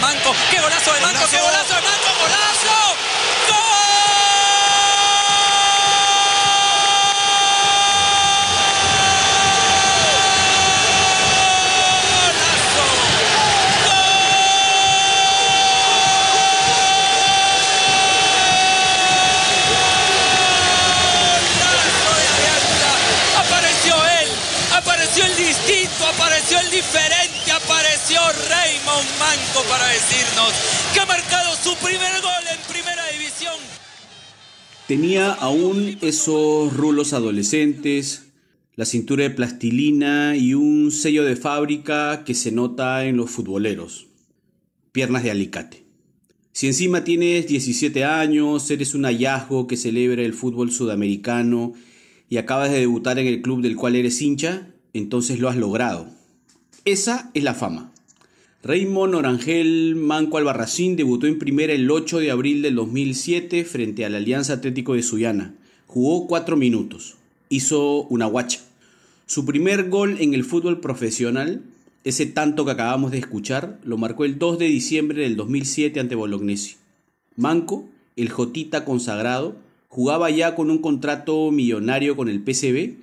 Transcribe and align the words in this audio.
Manco. 0.00 0.34
¡Qué 0.50 0.60
golazo 0.60 0.92
de 0.92 1.00
Manco! 1.00 1.20
¡Qué 1.30 1.38
golazo 1.40 1.59
Para 29.68 29.88
decirnos 29.88 30.52
que 30.94 31.00
ha 31.00 31.06
marcado 31.06 31.54
su 31.54 31.76
primer 31.84 32.20
gol 32.22 32.44
en 32.50 32.72
primera 32.72 33.02
división. 33.12 33.54
Tenía 34.88 35.32
aún 35.32 35.98
esos 36.00 36.72
rulos 36.72 37.12
adolescentes, 37.12 38.26
la 38.76 38.86
cintura 38.86 39.24
de 39.24 39.30
plastilina 39.30 40.34
y 40.34 40.54
un 40.54 40.90
sello 40.90 41.24
de 41.24 41.36
fábrica 41.36 42.24
que 42.24 42.34
se 42.34 42.52
nota 42.52 43.04
en 43.04 43.18
los 43.18 43.30
futboleros. 43.30 44.06
Piernas 44.92 45.24
de 45.24 45.30
alicate. 45.30 45.84
Si 46.52 46.66
encima 46.66 47.04
tienes 47.04 47.46
17 47.46 48.04
años, 48.04 48.70
eres 48.70 48.94
un 48.94 49.04
hallazgo 49.04 49.66
que 49.66 49.76
celebra 49.76 50.22
el 50.22 50.32
fútbol 50.32 50.72
sudamericano 50.72 51.74
y 52.28 52.38
acabas 52.38 52.70
de 52.70 52.80
debutar 52.80 53.18
en 53.18 53.26
el 53.26 53.42
club 53.42 53.60
del 53.60 53.76
cual 53.76 53.94
eres 53.94 54.22
hincha, 54.22 54.68
entonces 54.94 55.38
lo 55.38 55.48
has 55.48 55.56
logrado. 55.56 56.08
Esa 56.84 57.30
es 57.34 57.44
la 57.44 57.54
fama. 57.54 57.89
Raymond 58.62 59.14
Orangel 59.14 59.96
Manco 59.96 60.36
Albarracín 60.36 60.94
debutó 60.94 61.26
en 61.26 61.38
primera 61.38 61.72
el 61.72 61.90
8 61.90 62.18
de 62.18 62.30
abril 62.30 62.60
del 62.60 62.74
2007 62.74 63.64
frente 63.64 64.04
al 64.04 64.14
Alianza 64.14 64.52
Atlético 64.52 64.92
de 64.92 65.02
Sullana. 65.02 65.54
Jugó 65.86 66.26
cuatro 66.26 66.58
minutos. 66.58 67.16
Hizo 67.48 68.02
una 68.10 68.26
guacha. 68.26 68.60
Su 69.24 69.46
primer 69.46 69.88
gol 69.88 70.18
en 70.20 70.34
el 70.34 70.44
fútbol 70.44 70.80
profesional, 70.80 71.62
ese 72.04 72.26
tanto 72.26 72.66
que 72.66 72.72
acabamos 72.72 73.12
de 73.12 73.18
escuchar, 73.18 73.78
lo 73.82 73.96
marcó 73.96 74.26
el 74.26 74.38
2 74.38 74.58
de 74.58 74.66
diciembre 74.66 75.22
del 75.22 75.36
2007 75.36 75.98
ante 75.98 76.14
Bolognesi. 76.14 76.76
Manco, 77.36 77.88
el 78.16 78.28
Jotita 78.28 78.84
consagrado, 78.84 79.56
jugaba 79.88 80.28
ya 80.28 80.54
con 80.54 80.70
un 80.70 80.82
contrato 80.82 81.50
millonario 81.50 82.14
con 82.14 82.28
el 82.28 82.42
PCB 82.42 82.96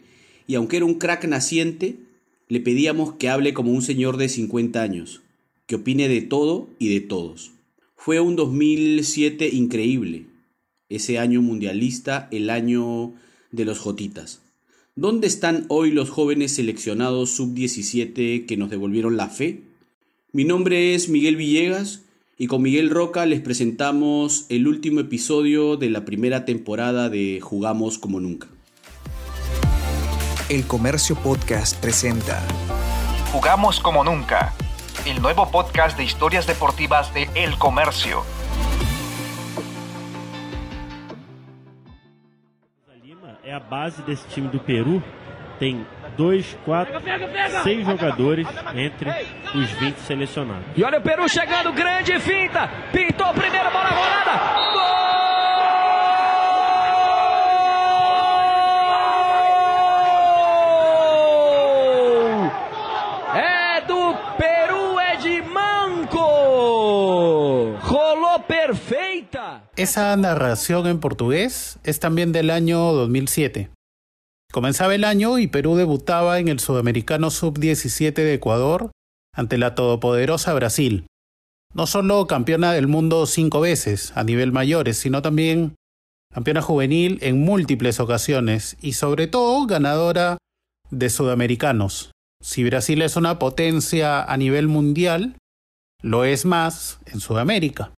y 0.45 0.53
aunque 0.53 0.77
era 0.77 0.85
un 0.85 0.99
crack 0.99 1.25
naciente, 1.25 1.95
le 2.47 2.59
pedíamos 2.59 3.13
que 3.13 3.29
hable 3.29 3.55
como 3.55 3.71
un 3.71 3.81
señor 3.81 4.17
de 4.17 4.29
50 4.29 4.83
años, 4.83 5.21
que 5.67 5.75
opine 5.75 6.07
de 6.07 6.21
todo 6.21 6.69
y 6.79 6.93
de 6.93 7.01
todos. 7.01 7.51
Fue 7.95 8.19
un 8.19 8.35
2007 8.35 9.49
increíble, 9.49 10.25
ese 10.89 11.19
año 11.19 11.41
mundialista, 11.41 12.27
el 12.31 12.49
año 12.49 13.13
de 13.51 13.65
los 13.65 13.79
Jotitas. 13.79 14.41
¿Dónde 14.95 15.27
están 15.27 15.65
hoy 15.67 15.91
los 15.91 16.09
jóvenes 16.09 16.55
seleccionados 16.55 17.29
sub-17 17.31 18.47
que 18.47 18.57
nos 18.57 18.71
devolvieron 18.71 19.15
la 19.15 19.29
fe? 19.29 19.61
Mi 20.31 20.43
nombre 20.43 20.95
es 20.95 21.09
Miguel 21.09 21.35
Villegas 21.35 22.01
y 22.37 22.47
con 22.47 22.61
Miguel 22.61 22.89
Roca 22.89 23.25
les 23.25 23.41
presentamos 23.41 24.45
el 24.49 24.67
último 24.67 25.01
episodio 25.01 25.75
de 25.75 25.89
la 25.89 26.05
primera 26.05 26.45
temporada 26.45 27.09
de 27.09 27.39
Jugamos 27.41 27.97
como 27.97 28.19
nunca. 28.19 28.47
El 30.49 30.65
Comercio 30.65 31.15
Podcast 31.15 31.75
presenta 31.77 32.41
Jugamos 33.31 33.79
como 33.79 34.03
nunca, 34.03 34.55
el 35.09 35.21
nuevo 35.21 35.49
podcast 35.49 35.97
de 35.97 36.03
historias 36.03 36.45
deportivas 36.45 37.13
de 37.13 37.29
El 37.33 37.57
Comercio. 37.57 38.25
Lima 43.01 43.37
é 43.41 43.53
a 43.53 43.59
base 43.59 44.01
desse 44.01 44.27
time 44.27 44.49
do 44.49 44.59
Peru. 44.59 45.01
Tem 45.59 45.87
dois, 46.17 46.57
quatro, 46.65 46.99
seis 47.63 47.85
jogadores 47.85 48.47
entre 48.75 49.09
os 49.55 49.71
20 49.71 49.97
selecionados. 49.99 50.65
E 50.75 50.83
olha 50.83 50.99
o 50.99 51.01
Peru 51.01 51.27
chegando, 51.29 51.71
grande 51.71 52.19
finta. 52.19 52.69
Pintou 52.91 53.33
primeiro, 53.33 53.71
bola 53.71 53.89
rolada. 53.89 54.96
Esa 69.77 70.17
narración 70.17 70.87
en 70.87 70.99
portugués 70.99 71.77
es 71.83 71.99
también 71.99 72.31
del 72.31 72.49
año 72.49 72.93
2007. 72.93 73.69
Comenzaba 74.51 74.95
el 74.95 75.03
año 75.03 75.37
y 75.37 75.45
Perú 75.45 75.75
debutaba 75.75 76.39
en 76.39 76.47
el 76.47 76.59
Sudamericano 76.59 77.29
Sub-17 77.29 78.11
de 78.15 78.33
Ecuador 78.33 78.89
ante 79.35 79.59
la 79.59 79.75
todopoderosa 79.75 80.55
Brasil. 80.55 81.05
No 81.75 81.85
solo 81.85 82.25
campeona 82.25 82.73
del 82.73 82.87
mundo 82.87 83.27
cinco 83.27 83.61
veces 83.61 84.13
a 84.17 84.23
nivel 84.23 84.51
mayores, 84.51 84.97
sino 84.97 85.21
también 85.21 85.75
campeona 86.33 86.63
juvenil 86.63 87.19
en 87.21 87.39
múltiples 87.45 87.99
ocasiones 87.99 88.77
y 88.81 88.93
sobre 88.93 89.27
todo 89.27 89.67
ganadora 89.67 90.39
de 90.89 91.11
sudamericanos. 91.11 92.13
Si 92.41 92.63
Brasil 92.63 93.03
es 93.03 93.15
una 93.15 93.37
potencia 93.37 94.23
a 94.23 94.37
nivel 94.37 94.69
mundial, 94.69 95.37
lo 96.01 96.25
es 96.25 96.45
más 96.45 96.99
en 97.05 97.19
Sudamérica. 97.19 97.91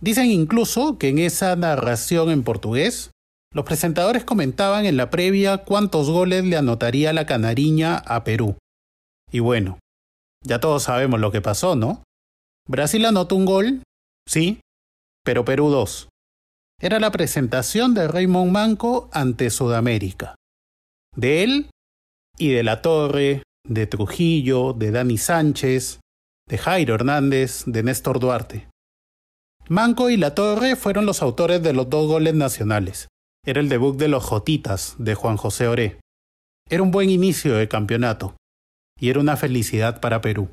Dicen 0.00 0.26
incluso 0.26 0.98
que 0.98 1.08
en 1.08 1.18
esa 1.18 1.56
narración 1.56 2.30
en 2.30 2.42
portugués, 2.42 3.10
los 3.52 3.64
presentadores 3.64 4.24
comentaban 4.24 4.84
en 4.84 4.96
la 4.96 5.08
previa 5.08 5.58
cuántos 5.58 6.10
goles 6.10 6.44
le 6.44 6.56
anotaría 6.56 7.12
la 7.12 7.24
canariña 7.24 7.96
a 7.96 8.22
Perú. 8.22 8.58
Y 9.32 9.40
bueno, 9.40 9.78
ya 10.44 10.60
todos 10.60 10.84
sabemos 10.84 11.20
lo 11.20 11.32
que 11.32 11.40
pasó, 11.40 11.74
¿no? 11.74 12.02
Brasil 12.68 13.04
anotó 13.06 13.36
un 13.36 13.46
gol, 13.46 13.82
sí, 14.28 14.60
pero 15.24 15.44
Perú 15.44 15.70
dos. 15.70 16.08
Era 16.78 17.00
la 17.00 17.10
presentación 17.10 17.94
de 17.94 18.06
Raymond 18.06 18.52
Manco 18.52 19.08
ante 19.12 19.48
Sudamérica. 19.48 20.34
De 21.14 21.42
él 21.42 21.70
y 22.36 22.50
de 22.50 22.62
La 22.62 22.82
Torre, 22.82 23.42
de 23.66 23.86
Trujillo, 23.86 24.74
de 24.74 24.90
Dani 24.90 25.16
Sánchez, 25.16 26.00
de 26.46 26.58
Jairo 26.58 26.94
Hernández, 26.94 27.64
de 27.64 27.82
Néstor 27.82 28.20
Duarte. 28.20 28.68
Manco 29.68 30.10
y 30.10 30.16
La 30.16 30.32
Torre 30.32 30.76
fueron 30.76 31.06
los 31.06 31.22
autores 31.22 31.60
de 31.60 31.72
los 31.72 31.90
dos 31.90 32.06
goles 32.06 32.34
nacionales. 32.34 33.08
Era 33.44 33.60
el 33.60 33.68
debut 33.68 33.96
de 33.96 34.06
los 34.06 34.22
Jotitas 34.22 34.94
de 34.98 35.16
Juan 35.16 35.36
José 35.36 35.66
Oré. 35.66 35.98
Era 36.70 36.84
un 36.84 36.92
buen 36.92 37.10
inicio 37.10 37.56
de 37.56 37.66
campeonato 37.66 38.36
y 39.00 39.10
era 39.10 39.18
una 39.18 39.36
felicidad 39.36 40.00
para 40.00 40.20
Perú. 40.20 40.50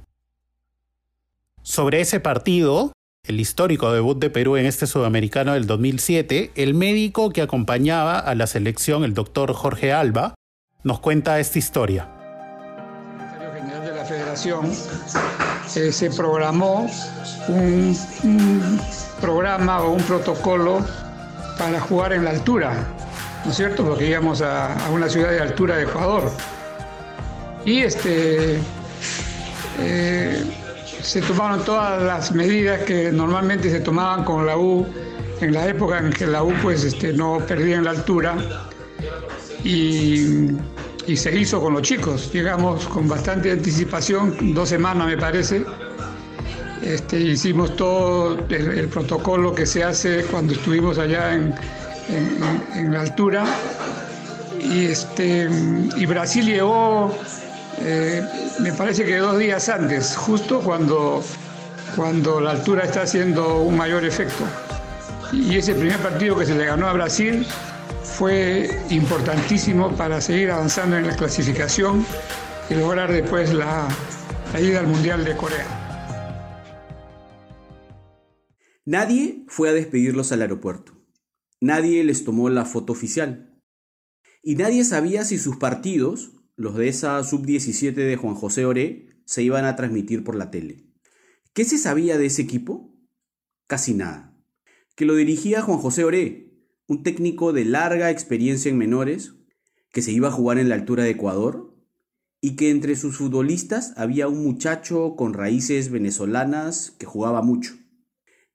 Sobre 1.61 2.01
ese 2.01 2.19
partido, 2.19 2.91
el 3.27 3.39
histórico 3.39 3.93
debut 3.93 4.17
de 4.17 4.31
Perú 4.31 4.57
en 4.57 4.65
este 4.65 4.87
sudamericano 4.87 5.53
del 5.53 5.67
2007, 5.67 6.51
el 6.55 6.73
médico 6.73 7.29
que 7.29 7.43
acompañaba 7.43 8.17
a 8.17 8.33
la 8.33 8.47
selección, 8.47 9.03
el 9.03 9.13
doctor 9.13 9.53
Jorge 9.53 9.93
Alba, 9.93 10.33
nos 10.83 10.99
cuenta 10.99 11.39
esta 11.39 11.59
historia. 11.59 12.09
secretario 13.19 13.53
general 13.53 13.85
de 13.85 13.95
la 13.95 14.05
Federación, 14.05 14.71
se 15.67 16.09
programó 16.11 16.89
un, 17.47 17.97
programa 19.21 19.81
o 19.81 19.93
un 19.93 20.03
protocolo 20.03 20.85
para 21.57 21.79
jugar 21.79 22.13
en 22.13 22.25
la 22.25 22.31
altura, 22.31 22.73
¿no 23.45 23.51
es 23.51 23.57
cierto? 23.57 23.85
Porque 23.85 24.07
íbamos 24.07 24.41
a, 24.41 24.73
a 24.85 24.89
una 24.89 25.07
ciudad 25.07 25.31
de 25.31 25.39
altura 25.39 25.77
de 25.77 25.83
Ecuador. 25.83 26.29
Y 27.65 27.79
este, 27.79 28.59
eh, 29.79 30.43
se 31.01 31.21
tomaron 31.21 31.63
todas 31.63 32.01
las 32.01 32.31
medidas 32.31 32.81
que 32.81 33.11
normalmente 33.11 33.69
se 33.69 33.79
tomaban 33.79 34.23
con 34.23 34.45
la 34.45 34.57
U 34.57 34.85
en 35.41 35.53
la 35.53 35.67
época 35.67 35.99
en 35.99 36.11
que 36.11 36.25
la 36.25 36.43
U 36.43 36.53
pues, 36.61 36.83
este, 36.83 37.13
no 37.13 37.39
perdía 37.47 37.77
en 37.77 37.85
la 37.85 37.91
altura. 37.91 38.35
Y 39.63 40.47
y 41.07 41.17
se 41.17 41.35
hizo 41.37 41.61
con 41.61 41.73
los 41.73 41.81
chicos. 41.81 42.31
Llegamos 42.31 42.85
con 42.87 43.07
bastante 43.07 43.51
anticipación, 43.51 44.53
dos 44.53 44.69
semanas 44.69 45.07
me 45.07 45.17
parece. 45.17 45.63
Este, 46.81 47.19
hicimos 47.19 47.75
todo 47.75 48.37
el, 48.49 48.87
protocolo 48.89 49.53
que 49.55 49.65
se 49.65 49.83
hace 49.83 50.25
cuando 50.25 50.53
estuvimos 50.53 50.97
allá 50.97 51.33
en, 51.33 51.53
en- 52.09 52.63
en 52.75 52.93
la 52.93 53.01
altura. 53.01 53.45
Y, 54.59 54.85
este, 54.85 55.49
y 55.97 56.05
Brasil 56.05 56.45
llegó, 56.45 57.13
eh, 57.79 58.21
me 58.59 58.71
parece 58.73 59.03
que 59.05 59.17
dos 59.17 59.37
días 59.37 59.67
antes, 59.69 60.15
justo 60.15 60.59
cuando, 60.61 61.21
cuando 61.95 62.39
la 62.39 62.51
altura 62.51 62.83
está 62.83 63.01
haciendo 63.03 63.61
un 63.61 63.77
mayor 63.77 64.05
efecto. 64.05 64.43
Y 65.33 65.57
ese 65.57 65.73
primer 65.73 65.97
partido 65.99 66.37
que 66.37 66.45
se 66.45 66.55
le 66.55 66.65
ganó 66.65 66.87
a 66.87 66.93
Brasil 66.93 67.45
fue 68.13 68.69
importantísimo 68.91 69.97
para 69.97 70.21
seguir 70.21 70.51
avanzando 70.51 70.97
en 70.97 71.07
la 71.07 71.15
clasificación 71.15 72.05
y 72.69 72.75
lograr 72.75 73.11
después 73.11 73.51
la, 73.51 73.87
ida 74.61 74.79
al 74.79 74.87
Mundial 74.87 75.25
de 75.25 75.35
Corea. 75.35 75.79
Nadie 78.85 79.45
fue 79.47 79.69
a 79.69 79.73
despedirlos 79.73 80.31
al 80.31 80.43
aeropuerto. 80.43 80.93
Nadie 81.59 82.03
les 82.03 82.23
tomó 82.23 82.49
la 82.49 82.65
foto 82.65 82.93
oficial. 82.93 83.59
Y 84.43 84.55
nadie 84.55 84.83
sabía 84.83 85.23
si 85.25 85.39
sus 85.39 85.57
partidos, 85.57 86.33
los 86.55 86.75
de 86.75 86.89
esa 86.89 87.23
sub-17 87.23 87.93
de 87.93 88.15
Juan 88.15 88.35
José 88.35 88.65
Oré, 88.65 89.23
se 89.25 89.41
iban 89.41 89.65
a 89.65 89.75
transmitir 89.75 90.23
por 90.23 90.35
la 90.35 90.51
tele. 90.51 90.85
¿Qué 91.53 91.65
se 91.65 91.79
sabía 91.79 92.19
de 92.19 92.27
ese 92.27 92.43
equipo? 92.43 92.95
Casi 93.65 93.95
nada. 93.95 94.37
Que 94.95 95.05
lo 95.05 95.15
dirigía 95.15 95.63
Juan 95.63 95.79
José 95.79 96.03
Oré, 96.03 96.52
un 96.87 97.03
técnico 97.03 97.53
de 97.53 97.65
larga 97.65 98.11
experiencia 98.11 98.69
en 98.69 98.77
menores, 98.77 99.33
que 99.91 100.01
se 100.01 100.11
iba 100.11 100.27
a 100.27 100.31
jugar 100.31 100.57
en 100.57 100.69
la 100.69 100.75
altura 100.75 101.03
de 101.03 101.11
Ecuador, 101.11 101.73
y 102.41 102.55
que 102.55 102.71
entre 102.71 102.95
sus 102.95 103.17
futbolistas 103.17 103.93
había 103.95 104.27
un 104.27 104.43
muchacho 104.43 105.15
con 105.15 105.33
raíces 105.33 105.89
venezolanas 105.89 106.91
que 106.91 107.05
jugaba 107.05 107.41
mucho. 107.41 107.75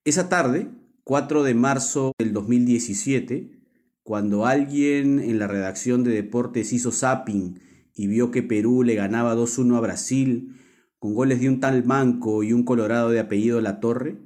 Esa 0.05 0.29
tarde, 0.29 0.69
4 1.05 1.43
de 1.43 1.55
marzo 1.55 2.11
del 2.19 2.33
2017, 2.33 3.59
cuando 4.03 4.45
alguien 4.45 5.19
en 5.19 5.39
la 5.39 5.47
redacción 5.47 6.03
de 6.03 6.11
deportes 6.11 6.71
hizo 6.71 6.91
zapping 6.91 7.59
y 7.95 8.07
vio 8.07 8.31
que 8.31 8.43
Perú 8.43 8.83
le 8.83 8.95
ganaba 8.95 9.35
2-1 9.35 9.77
a 9.77 9.79
Brasil 9.79 10.55
con 10.99 11.15
goles 11.15 11.39
de 11.39 11.49
un 11.49 11.59
tal 11.59 11.83
Manco 11.85 12.43
y 12.43 12.53
un 12.53 12.63
colorado 12.63 13.09
de 13.09 13.19
apellido 13.19 13.59
La 13.61 13.79
Torre, 13.79 14.17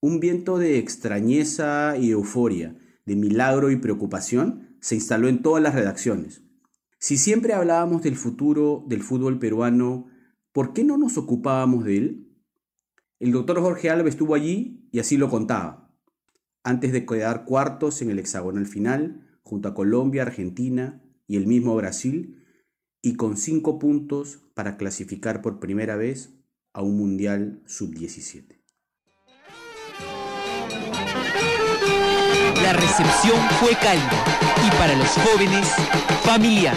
un 0.00 0.18
viento 0.18 0.58
de 0.58 0.78
extrañeza 0.78 1.96
y 1.96 2.10
euforia, 2.10 2.76
de 3.06 3.16
milagro 3.16 3.70
y 3.70 3.76
preocupación 3.76 4.76
se 4.80 4.96
instaló 4.96 5.28
en 5.28 5.40
todas 5.40 5.62
las 5.62 5.74
redacciones. 5.74 6.42
Si 6.98 7.18
siempre 7.18 7.54
hablábamos 7.54 8.02
del 8.02 8.16
futuro 8.16 8.84
del 8.88 9.02
fútbol 9.02 9.38
peruano, 9.38 10.08
¿por 10.52 10.72
qué 10.72 10.84
no 10.84 10.98
nos 10.98 11.16
ocupábamos 11.16 11.84
de 11.84 11.96
él? 11.96 12.36
El 13.18 13.32
doctor 13.32 13.60
Jorge 13.60 13.90
Alba 13.90 14.08
estuvo 14.08 14.34
allí 14.34 14.88
y 14.92 14.98
así 14.98 15.16
lo 15.16 15.30
contaba. 15.30 15.94
Antes 16.64 16.92
de 16.92 17.06
quedar 17.06 17.44
cuartos 17.44 18.02
en 18.02 18.10
el 18.10 18.18
hexagonal 18.18 18.66
final, 18.66 19.38
junto 19.42 19.68
a 19.68 19.74
Colombia, 19.74 20.22
Argentina 20.22 21.02
y 21.26 21.36
el 21.36 21.46
mismo 21.46 21.76
Brasil, 21.76 22.42
y 23.02 23.14
con 23.14 23.36
cinco 23.36 23.78
puntos 23.78 24.40
para 24.54 24.76
clasificar 24.76 25.42
por 25.42 25.60
primera 25.60 25.96
vez 25.96 26.34
a 26.72 26.82
un 26.82 26.96
Mundial 26.96 27.62
sub-17. 27.66 28.55
La 32.66 32.72
recepción 32.72 33.38
fue 33.60 33.76
cálida 33.76 34.24
y 34.66 34.70
para 34.72 34.92
los 34.96 35.08
jóvenes, 35.10 35.68
familiar. 36.24 36.74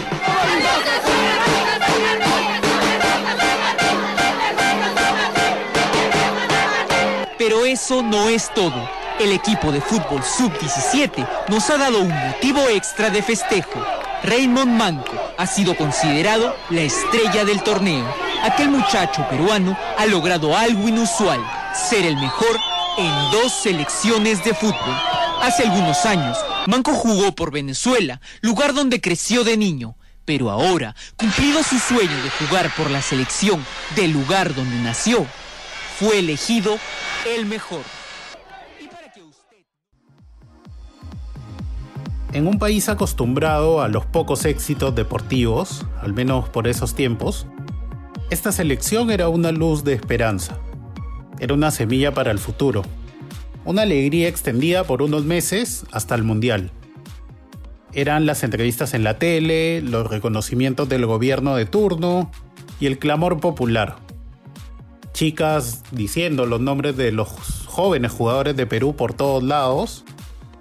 Pero 7.36 7.64
eso 7.64 8.04
no 8.04 8.28
es 8.28 8.54
todo. 8.54 8.88
El 9.18 9.32
equipo 9.32 9.72
de 9.72 9.80
fútbol 9.80 10.22
sub-17 10.22 11.26
nos 11.48 11.68
ha 11.70 11.76
dado 11.76 11.98
un 11.98 12.14
motivo 12.28 12.68
extra 12.68 13.10
de 13.10 13.20
festejo. 13.20 13.84
Raymond 14.22 14.70
Manco 14.70 15.20
ha 15.38 15.46
sido 15.48 15.76
considerado 15.76 16.54
la 16.68 16.82
estrella 16.82 17.44
del 17.44 17.64
torneo. 17.64 18.06
Aquel 18.44 18.68
muchacho 18.68 19.26
peruano 19.28 19.76
ha 19.98 20.06
logrado 20.06 20.56
algo 20.56 20.86
inusual, 20.86 21.40
ser 21.74 22.06
el 22.06 22.14
mejor 22.14 22.56
en 22.96 23.30
dos 23.32 23.52
selecciones 23.52 24.44
de 24.44 24.54
fútbol. 24.54 25.19
Hace 25.40 25.62
algunos 25.62 26.04
años, 26.04 26.36
Manco 26.66 26.92
jugó 26.92 27.32
por 27.34 27.50
Venezuela, 27.50 28.20
lugar 28.42 28.74
donde 28.74 29.00
creció 29.00 29.42
de 29.42 29.56
niño. 29.56 29.96
Pero 30.26 30.50
ahora, 30.50 30.94
cumplido 31.16 31.62
su 31.62 31.78
sueño 31.78 32.22
de 32.22 32.30
jugar 32.30 32.70
por 32.76 32.90
la 32.90 33.00
selección 33.00 33.64
del 33.96 34.12
lugar 34.12 34.54
donde 34.54 34.76
nació, 34.76 35.26
fue 35.98 36.18
elegido 36.18 36.78
el 37.26 37.46
mejor. 37.46 37.82
En 42.32 42.46
un 42.46 42.58
país 42.58 42.88
acostumbrado 42.88 43.82
a 43.82 43.88
los 43.88 44.06
pocos 44.06 44.44
éxitos 44.44 44.94
deportivos, 44.94 45.86
al 46.02 46.12
menos 46.12 46.48
por 46.48 46.68
esos 46.68 46.94
tiempos, 46.94 47.46
esta 48.30 48.52
selección 48.52 49.10
era 49.10 49.28
una 49.28 49.50
luz 49.50 49.82
de 49.84 49.94
esperanza. 49.94 50.58
Era 51.40 51.54
una 51.54 51.70
semilla 51.70 52.12
para 52.12 52.30
el 52.30 52.38
futuro. 52.38 52.82
Una 53.64 53.82
alegría 53.82 54.28
extendida 54.28 54.84
por 54.84 55.02
unos 55.02 55.24
meses 55.24 55.84
hasta 55.92 56.14
el 56.14 56.22
Mundial. 56.22 56.70
Eran 57.92 58.24
las 58.24 58.42
entrevistas 58.42 58.94
en 58.94 59.04
la 59.04 59.18
tele, 59.18 59.82
los 59.82 60.08
reconocimientos 60.08 60.88
del 60.88 61.06
gobierno 61.06 61.56
de 61.56 61.66
turno 61.66 62.30
y 62.78 62.86
el 62.86 62.98
clamor 62.98 63.40
popular. 63.40 63.96
Chicas 65.12 65.82
diciendo 65.90 66.46
los 66.46 66.60
nombres 66.60 66.96
de 66.96 67.12
los 67.12 67.28
jóvenes 67.66 68.12
jugadores 68.12 68.56
de 68.56 68.66
Perú 68.66 68.96
por 68.96 69.12
todos 69.12 69.42
lados 69.42 70.04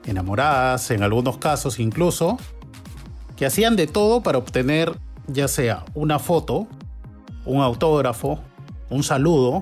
enamoradas 0.05 0.91
en 0.91 1.03
algunos 1.03 1.37
casos 1.37 1.79
incluso, 1.79 2.37
que 3.35 3.45
hacían 3.45 3.75
de 3.75 3.87
todo 3.87 4.21
para 4.21 4.37
obtener 4.37 4.97
ya 5.27 5.47
sea 5.47 5.85
una 5.93 6.19
foto, 6.19 6.67
un 7.45 7.61
autógrafo, 7.61 8.39
un 8.89 9.03
saludo 9.03 9.61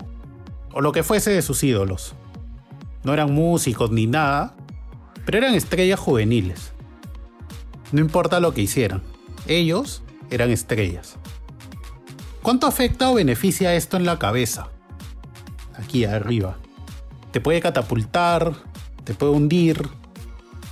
o 0.74 0.82
lo 0.82 0.92
que 0.92 1.04
fuese 1.04 1.32
de 1.32 1.42
sus 1.42 1.64
ídolos. 1.64 2.16
No 3.04 3.14
eran 3.14 3.34
músicos 3.34 3.92
ni 3.92 4.08
nada, 4.08 4.56
pero 5.26 5.38
eran 5.38 5.54
estrellas 5.54 6.00
juveniles. 6.00 6.74
No 7.92 8.02
importa 8.02 8.40
lo 8.40 8.54
que 8.54 8.62
hicieran, 8.62 9.02
ellos 9.48 10.04
eran 10.30 10.52
estrellas. 10.52 11.18
¿Cuánto 12.42 12.68
afecta 12.68 13.10
o 13.12 13.16
beneficia 13.16 13.76
esto 13.76 13.98
en 13.98 14.06
la 14.06 14.20
cabeza? 14.20 14.70
Aquí 15.76 16.06
arriba. 16.06 16.58
Te 17.32 17.42
puede 17.42 17.62
catapultar, 17.62 18.54
te 19.04 19.14
puede 19.14 19.34
hundir, 19.34 19.90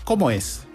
¿Cómo 0.05 0.29
es? 0.29 0.67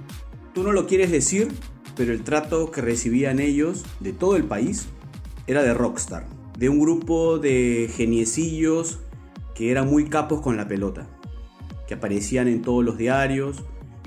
Tú 0.55 0.65
no 0.65 0.73
lo 0.73 0.89
quieres 0.89 1.13
decir, 1.13 1.53
pero 1.97 2.13
el 2.13 2.25
trato 2.25 2.73
que 2.73 2.81
recibían 2.81 3.39
ellos 3.39 3.85
de 4.01 4.13
todo 4.13 4.35
el 4.35 4.43
país 4.43 4.89
era 5.47 5.63
de 5.63 5.73
rockstar, 5.73 6.27
de 6.59 6.69
un 6.69 6.81
grupo 6.81 7.39
de 7.39 7.89
geniecillos 7.95 8.99
que 9.55 9.71
eran 9.71 9.89
muy 9.89 10.09
capos 10.09 10.41
con 10.41 10.57
la 10.57 10.67
pelota, 10.67 11.07
que 11.91 11.95
aparecían 11.95 12.47
en 12.47 12.63
todos 12.63 12.85
los 12.85 12.99
diarios, 12.99 13.65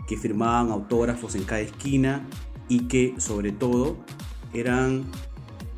que 0.08 0.16
firmaban 0.16 0.72
autógrafos 0.72 1.36
en 1.36 1.44
cada 1.44 1.60
esquina 1.60 2.26
y 2.70 2.88
que 2.88 3.14
sobre 3.18 3.52
todo 3.52 3.98
eran 4.54 5.04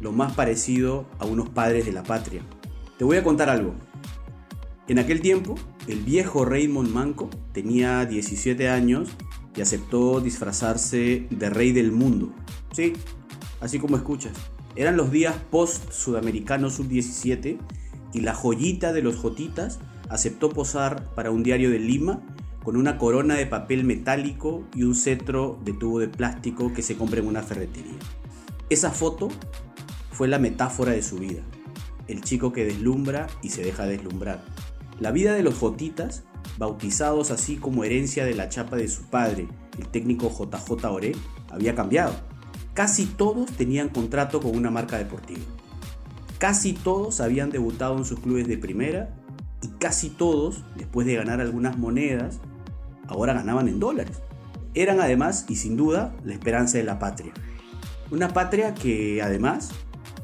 lo 0.01 0.11
más 0.11 0.33
parecido 0.33 1.07
a 1.17 1.25
unos 1.25 1.49
padres 1.49 1.83
de 1.83 1.93
la 1.93 2.03
patria. 2.03 2.43
Te 2.99 3.05
voy 3.05 3.17
a 3.17 3.23
contar 3.23 3.49
algo. 3.49 3.73
En 4.87 4.99
aquel 4.99 5.19
tiempo, 5.19 5.55
el 5.87 6.01
viejo 6.01 6.45
Raymond 6.45 6.91
Manco 6.91 7.31
tenía 7.53 8.05
17 8.05 8.69
años 8.69 9.09
y 9.55 9.61
aceptó 9.61 10.21
disfrazarse 10.21 11.25
de 11.31 11.49
rey 11.49 11.71
del 11.71 11.91
mundo. 11.91 12.31
Sí, 12.71 12.93
así 13.61 13.79
como 13.79 13.97
escuchas. 13.97 14.33
Eran 14.75 14.95
los 14.95 15.09
días 15.09 15.33
post-sudamericano 15.49 16.69
sub-17 16.69 17.57
y 18.13 18.19
la 18.19 18.35
joyita 18.35 18.93
de 18.93 19.01
los 19.01 19.15
jotitas 19.15 19.79
aceptó 20.09 20.49
posar 20.49 21.13
para 21.15 21.31
un 21.31 21.43
diario 21.43 21.69
de 21.69 21.79
Lima 21.79 22.21
con 22.63 22.77
una 22.77 22.97
corona 22.97 23.35
de 23.35 23.45
papel 23.45 23.83
metálico 23.83 24.63
y 24.73 24.83
un 24.83 24.95
cetro 24.95 25.59
de 25.63 25.73
tubo 25.73 25.99
de 25.99 26.07
plástico 26.07 26.73
que 26.73 26.81
se 26.81 26.95
compra 26.95 27.19
en 27.19 27.27
una 27.27 27.43
ferretería. 27.43 27.99
Esa 28.69 28.89
foto 28.89 29.29
fue 30.11 30.27
la 30.27 30.39
metáfora 30.39 30.91
de 30.91 31.03
su 31.03 31.17
vida. 31.17 31.41
El 32.07 32.21
chico 32.21 32.51
que 32.51 32.65
deslumbra 32.65 33.27
y 33.43 33.49
se 33.49 33.63
deja 33.63 33.85
deslumbrar. 33.85 34.43
La 34.99 35.11
vida 35.11 35.33
de 35.33 35.43
los 35.43 35.55
jotitas 35.55 36.23
bautizados 36.57 37.31
así 37.31 37.57
como 37.57 37.83
herencia 37.83 38.25
de 38.25 38.33
la 38.33 38.49
chapa 38.49 38.77
de 38.77 38.87
su 38.87 39.03
padre, 39.03 39.47
el 39.77 39.87
técnico 39.87 40.29
JJ 40.29 40.85
Oré, 40.85 41.11
había 41.51 41.75
cambiado. 41.75 42.15
Casi 42.73 43.05
todos 43.05 43.51
tenían 43.51 43.89
contrato 43.89 44.41
con 44.41 44.55
una 44.55 44.71
marca 44.71 44.97
deportiva. 44.97 45.43
Casi 46.39 46.73
todos 46.73 47.21
habían 47.21 47.49
debutado 47.49 47.97
en 47.97 48.05
sus 48.05 48.19
clubes 48.19 48.47
de 48.47 48.57
primera 48.57 49.15
y 49.61 49.67
casi 49.79 50.09
todos, 50.09 50.63
después 50.75 51.07
de 51.07 51.15
ganar 51.15 51.41
algunas 51.41 51.77
monedas, 51.77 52.39
ahora 53.07 53.33
ganaban 53.33 53.67
en 53.67 53.79
dólares. 53.79 54.21
Eran 54.73 54.99
además 54.99 55.45
y 55.47 55.55
sin 55.55 55.77
duda 55.77 56.15
la 56.23 56.33
esperanza 56.33 56.77
de 56.77 56.83
la 56.83 56.99
patria. 56.99 57.33
Una 58.11 58.29
patria 58.29 58.73
que 58.73 59.21
además 59.21 59.71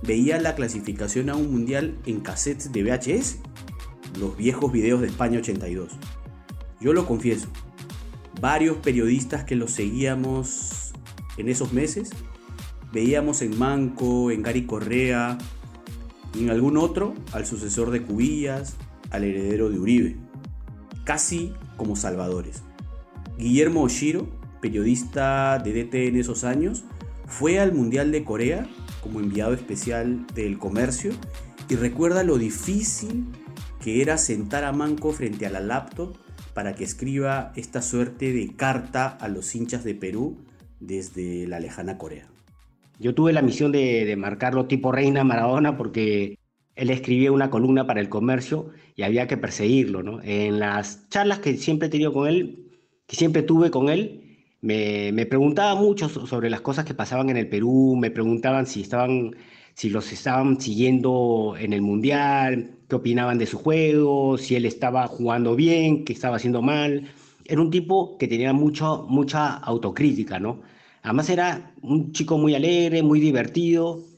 veía 0.04 0.40
la 0.40 0.56
clasificación 0.56 1.30
a 1.30 1.36
un 1.36 1.52
mundial 1.52 1.98
en 2.06 2.20
cassettes 2.20 2.72
de 2.72 2.84
VHS, 2.84 3.40
los 4.20 4.36
viejos 4.36 4.72
videos 4.72 5.02
de 5.02 5.08
España 5.08 5.40
82. 5.40 5.92
Yo 6.80 6.94
lo 6.94 7.06
confieso, 7.06 7.48
varios 8.40 8.78
periodistas 8.78 9.44
que 9.44 9.56
los 9.56 9.72
seguíamos 9.72 10.94
en 11.38 11.50
esos 11.50 11.74
meses, 11.74 12.10
veíamos 12.92 13.42
en 13.42 13.58
Manco, 13.58 14.32
en 14.32 14.42
Gary 14.42 14.66
Correa 14.66 15.38
y 16.34 16.44
en 16.44 16.50
algún 16.50 16.78
otro 16.78 17.14
al 17.32 17.46
sucesor 17.46 17.92
de 17.92 18.02
Cubillas, 18.02 18.76
al 19.12 19.24
heredero 19.24 19.70
de 19.70 19.80
Uribe, 19.80 20.16
casi 21.04 21.54
como 21.78 21.96
salvadores. 21.96 22.64
Guillermo 23.38 23.84
Oshiro, 23.84 24.28
periodista 24.62 25.60
de 25.60 25.84
DT 25.84 26.08
en 26.08 26.16
esos 26.18 26.44
años, 26.44 26.84
fue 27.28 27.60
al 27.60 27.74
Mundial 27.74 28.12
de 28.12 28.24
Corea 28.24 28.68
como 29.02 29.20
enviado 29.20 29.54
especial 29.54 30.26
del 30.36 30.58
comercio 30.58 31.12
y 31.70 31.76
recuerda 31.76 32.24
lo 32.24 32.38
difícil 32.38 33.26
que 33.82 34.02
era 34.02 34.18
sentar 34.18 34.64
a 34.64 34.72
Manco 34.72 35.12
frente 35.12 35.46
a 35.46 35.50
la 35.50 35.60
laptop 35.60 36.16
para 36.54 36.76
que 36.76 36.84
escriba 36.84 37.52
esta 37.56 37.82
suerte 37.82 38.34
de 38.34 38.56
carta 38.56 39.08
a 39.08 39.28
los 39.28 39.56
hinchas 39.56 39.84
de 39.84 39.96
Perú 39.96 40.38
desde 40.80 41.48
la 41.48 41.60
lejana 41.60 41.98
Corea. 41.98 42.28
Yo 43.00 43.16
tuve 43.16 43.34
la 43.34 43.42
misión 43.42 43.72
de, 43.72 44.14
marcarlo 44.18 44.68
tipo 44.68 44.92
Reina 44.92 45.24
Maradona 45.24 45.78
porque 45.78 46.38
él 46.82 46.90
escribía 46.90 47.32
una 47.32 47.52
columna 47.52 47.86
para 47.86 48.02
el 48.02 48.10
comercio 48.10 48.72
y 48.96 49.04
había 49.04 49.28
que 49.28 49.38
perseguirlo. 49.38 50.02
¿no? 50.02 50.20
En 50.24 50.60
las 50.60 51.08
charlas 51.10 51.38
que 51.40 51.56
siempre 51.58 51.88
he 51.88 51.92
tenido 51.92 52.12
con 52.12 52.28
él, 52.28 52.72
que 53.06 53.16
siempre 53.16 53.44
tuve 53.44 53.70
con 53.70 53.90
él, 53.90 54.40
me, 54.62 55.12
me 55.12 55.28
preguntaba 55.28 55.80
mucho 55.80 56.10
sobre 56.10 56.50
las 56.50 56.62
cosas 56.62 56.84
que 56.86 56.96
pasaban 56.96 57.30
en 57.30 57.38
el 57.38 57.48
Perú, 57.50 57.96
me 58.00 58.10
preguntaban 58.10 58.66
si 58.66 58.82
estaban 58.82 59.36
si 59.76 59.90
los 59.90 60.12
estaban 60.12 60.60
siguiendo 60.60 61.56
en 61.58 61.74
el 61.74 61.82
Mundial, 61.82 62.72
qué 62.90 62.96
opinaban 62.96 63.38
de 63.38 63.46
su 63.46 63.58
juego, 63.60 64.38
si 64.38 64.56
él 64.56 64.66
estaba 64.66 65.08
jugando 65.08 65.56
bien, 65.56 66.04
qué 66.04 66.14
estaba 66.14 66.38
haciendo 66.38 66.62
mal. 66.64 67.10
Era 67.46 67.62
un 67.62 67.70
tipo 67.72 68.18
que 68.18 68.28
tenía 68.28 68.54
mucho, 68.54 69.06
mucha 69.08 69.56
autocrítica, 69.58 70.40
¿no? 70.40 70.62
Además 71.04 71.30
era 71.30 71.74
un 71.82 72.12
chico 72.12 72.38
muy 72.38 72.56
alegre, 72.56 73.04
muy 73.04 73.20
divertido 73.20 74.11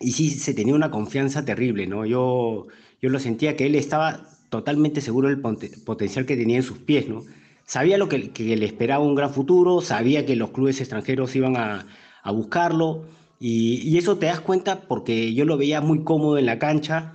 y 0.00 0.12
sí 0.12 0.30
se 0.30 0.54
tenía 0.54 0.74
una 0.74 0.90
confianza 0.90 1.44
terrible, 1.44 1.86
¿no? 1.86 2.04
Yo, 2.04 2.66
yo 3.00 3.10
lo 3.10 3.18
sentía 3.18 3.56
que 3.56 3.66
él 3.66 3.74
estaba 3.74 4.28
totalmente 4.50 5.00
seguro 5.00 5.28
del 5.28 5.40
potencial 5.40 6.26
que 6.26 6.36
tenía 6.36 6.56
en 6.56 6.62
sus 6.62 6.78
pies, 6.78 7.08
¿no? 7.08 7.24
Sabía 7.64 7.98
lo 7.98 8.08
que, 8.08 8.18
le 8.36 8.64
esperaba 8.64 9.04
un 9.04 9.14
gran 9.16 9.32
futuro, 9.32 9.80
sabía 9.80 10.24
que 10.24 10.36
los 10.36 10.50
clubes 10.50 10.80
extranjeros 10.80 11.34
iban 11.34 11.56
a, 11.56 11.86
a 12.22 12.30
buscarlo 12.30 13.06
y, 13.40 13.98
eso 13.98 14.18
te 14.18 14.26
das 14.26 14.40
cuenta 14.40 14.82
porque 14.82 15.34
yo 15.34 15.44
lo 15.44 15.56
veía 15.56 15.80
muy 15.80 16.04
cómodo 16.04 16.38
en 16.38 16.46
la 16.46 16.58
cancha, 16.58 17.14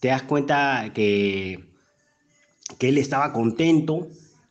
te 0.00 0.08
das 0.08 0.22
cuenta 0.22 0.92
que, 0.94 1.64
que 2.78 2.88
él 2.88 2.98
estaba 2.98 3.32
contento, 3.32 4.08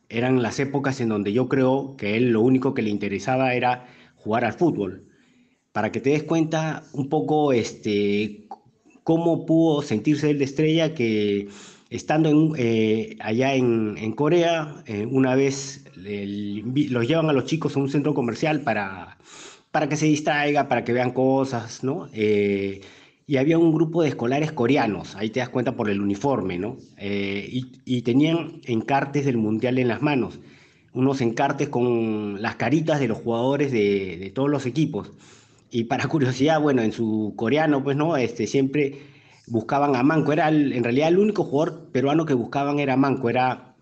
eran 0.08 0.42
las 0.42 0.58
épocas 0.60 1.00
en 1.00 1.08
donde 1.08 1.32
yo 1.32 1.48
creo 1.48 1.96
que 1.96 2.16
él 2.16 2.30
lo 2.30 2.40
único 2.42 2.74
que 2.74 2.82
le 2.82 2.90
interesaba 2.90 3.54
era 3.54 3.86
jugar 4.16 4.44
al 4.44 4.54
fútbol. 4.54 5.09
Para 5.80 5.92
que 5.92 6.00
te 6.02 6.10
des 6.10 6.24
cuenta 6.24 6.82
un 6.92 7.08
poco 7.08 7.54
este, 7.54 8.44
cómo 9.02 9.46
pudo 9.46 9.80
sentirse 9.80 10.34
de 10.34 10.44
estrella 10.44 10.94
que 10.94 11.48
estando 11.88 12.54
eh, 12.54 13.16
allá 13.18 13.54
en, 13.54 14.12
Corea, 14.12 14.82
eh, 14.84 15.06
una 15.10 15.34
vez 15.34 15.86
los 15.96 17.08
llevan 17.08 17.30
a 17.30 17.32
los 17.32 17.46
chicos 17.46 17.76
a 17.76 17.80
un 17.80 17.88
centro 17.88 18.12
comercial 18.12 18.60
para 18.60 19.16
para 19.70 19.88
que 19.88 19.96
se 19.96 20.06
distraiga, 20.06 20.68
para 20.68 20.84
que 20.84 20.92
vean 20.92 21.12
cosas, 21.12 21.84
¿no? 21.84 22.08
Eh, 22.12 22.80
y 23.26 23.36
había 23.36 23.58
un 23.58 23.72
grupo 23.72 24.02
de 24.02 24.08
escolares 24.08 24.52
coreanos, 24.52 25.14
ahí 25.14 25.30
te 25.30 25.40
das 25.40 25.48
cuenta 25.48 25.76
por 25.76 25.88
el 25.88 26.00
uniforme, 26.00 26.58
¿no? 26.58 26.76
Eh, 26.98 27.48
y, 27.84 28.02
tenían 28.02 28.60
encartes 28.64 29.24
del 29.24 29.36
Mundial 29.36 29.78
en 29.78 29.88
las 29.88 30.02
manos, 30.02 30.40
unos 30.92 31.20
encartes 31.20 31.68
con 31.68 32.42
las 32.42 32.56
caritas 32.56 32.98
de 32.98 33.06
los 33.06 33.18
jugadores 33.18 33.70
de, 33.70 34.32
todos 34.34 34.50
los 34.50 34.66
equipos. 34.66 35.12
Y 35.70 35.84
para 35.84 36.08
curiosidad, 36.08 36.60
bueno, 36.60 36.82
en 36.82 36.92
su 36.92 37.34
coreano, 37.36 37.82
pues, 37.82 37.96
¿no? 37.96 38.16
Este, 38.16 38.46
siempre 38.46 38.98
buscaban 39.46 39.96
a 39.96 40.02
Manco, 40.02 40.32
era 40.32 40.48
en 40.48 40.84
realidad 40.84 41.08
el 41.08 41.18
único 41.18 41.44
jugador 41.44 41.90
peruano 41.92 42.24
que 42.26 42.34
buscaban 42.34 42.78
era 42.78 42.96
Manco, 42.96 43.30
era, 43.30 43.74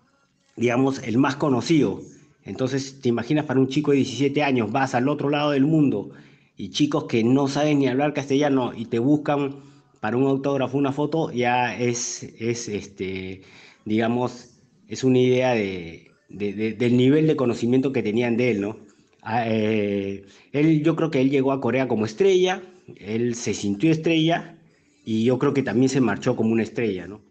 digamos, 0.55 1.01
el 1.03 1.17
más 1.17 1.35
conocido. 1.35 2.01
Entonces, 2.43 3.01
te 3.01 3.09
imaginas 3.09 3.45
para 3.45 3.59
un 3.59 3.67
chico 3.67 3.91
de 3.91 3.97
17 3.97 4.43
años, 4.43 4.71
vas 4.71 4.95
al 4.95 5.09
otro 5.09 5.29
lado 5.29 5.51
del 5.51 5.65
mundo 5.65 6.11
y 6.57 6.71
chicos 6.71 7.05
que 7.05 7.23
no 7.23 7.47
saben 7.47 7.79
ni 7.79 7.87
hablar 7.87 8.13
castellano 8.13 8.73
y 8.75 8.85
te 8.85 8.99
buscan 8.99 9.61
para 10.01 10.17
un 10.17 10.27
autógrafo, 10.27 10.77
una 10.77 10.91
foto, 10.91 11.31
ya 11.31 11.77
es, 11.77 12.23
es 12.23 12.67
este, 12.67 13.43
digamos, 13.85 14.59
es 14.87 15.03
una 15.03 15.19
idea 15.19 15.53
de, 15.53 16.11
del 16.27 16.97
nivel 16.97 17.27
de 17.27 17.35
conocimiento 17.35 17.93
que 17.93 18.03
tenían 18.03 18.35
de 18.37 18.51
él, 18.51 18.61
¿no? 18.61 18.77
Ah, 19.21 19.43
eh, 19.47 20.25
él, 20.51 20.83
yo 20.83 20.95
creo 20.95 21.11
que 21.11 21.21
él 21.21 21.29
llegó 21.29 21.51
a 21.51 21.61
Corea 21.61 21.87
como 21.87 22.05
estrella, 22.05 22.61
él 22.97 23.35
se 23.35 23.53
sintió 23.53 23.91
estrella 23.91 24.57
y 25.03 25.23
yo 25.23 25.39
creo 25.39 25.53
que 25.53 25.63
también 25.63 25.89
se 25.89 26.01
marchó 26.01 26.35
como 26.35 26.51
una 26.51 26.63
estrella, 26.63 27.07
¿no? 27.07 27.21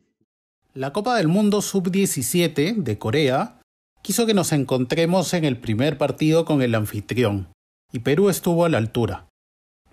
La 0.75 0.93
Copa 0.93 1.17
del 1.17 1.29
Mundo 1.29 1.63
Sub-17 1.63 2.77
de 2.77 2.99
Corea 2.99 3.61
quiso 4.03 4.27
que 4.27 4.35
nos 4.35 4.53
encontremos 4.53 5.35
en 5.35 5.45
el 5.45 5.59
primer 5.59 5.99
partido 5.99 6.45
con 6.45 6.63
el 6.63 6.75
anfitrión, 6.75 7.49
y 7.93 8.01
Perú 8.01 8.29
estuvo 8.29 8.65
a 8.65 8.69
la 8.69 8.79
altura. 8.79 9.29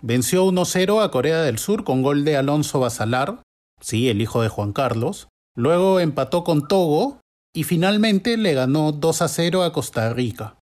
Venció 0.02 0.46
1-0 0.46 1.02
a 1.02 1.10
Corea 1.10 1.42
del 1.42 1.58
Sur 1.58 1.84
con 1.84 2.02
gol 2.02 2.24
de 2.24 2.36
Alonso 2.36 2.80
Basalar, 2.80 3.42
sí, 3.80 4.08
el 4.08 4.20
hijo 4.20 4.42
de 4.42 4.48
Juan 4.48 4.72
Carlos, 4.72 5.28
luego 5.54 6.00
empató 6.00 6.44
con 6.44 6.68
Togo 6.68 7.20
y 7.54 7.64
finalmente 7.64 8.36
le 8.36 8.54
ganó 8.54 8.92
2-0 8.92 9.64
a 9.64 9.72
Costa 9.72 10.12
Rica. 10.12 10.55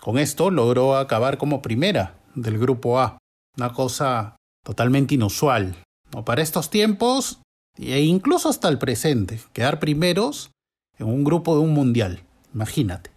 Con 0.00 0.18
esto 0.18 0.50
logró 0.50 0.96
acabar 0.96 1.36
como 1.36 1.60
primera 1.60 2.18
del 2.34 2.58
grupo 2.58 2.98
A, 2.98 3.18
una 3.56 3.72
cosa 3.72 4.36
totalmente 4.64 5.14
inusual. 5.14 5.76
¿no? 6.14 6.24
Para 6.24 6.42
estos 6.42 6.70
tiempos 6.70 7.40
e 7.76 8.00
incluso 8.02 8.48
hasta 8.48 8.68
el 8.68 8.78
presente, 8.78 9.40
quedar 9.52 9.78
primeros 9.78 10.50
en 10.98 11.06
un 11.06 11.24
grupo 11.24 11.54
de 11.54 11.62
un 11.62 11.72
mundial. 11.72 12.22
Imagínate. 12.54 13.10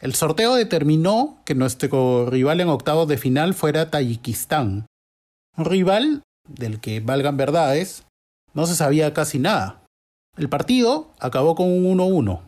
El 0.00 0.14
sorteo 0.14 0.54
determinó 0.54 1.40
que 1.44 1.54
nuestro 1.54 2.26
rival 2.26 2.60
en 2.60 2.68
octavos 2.68 3.06
de 3.06 3.18
final 3.18 3.54
fuera 3.54 3.90
Tayikistán. 3.90 4.86
Un 5.56 5.64
rival 5.64 6.22
del 6.48 6.80
que, 6.80 7.00
valgan 7.00 7.36
verdades, 7.36 8.04
no 8.54 8.66
se 8.66 8.74
sabía 8.74 9.14
casi 9.14 9.38
nada. 9.38 9.84
El 10.36 10.48
partido 10.48 11.10
acabó 11.20 11.54
con 11.54 11.68
un 11.68 11.98
1-1, 11.98 12.40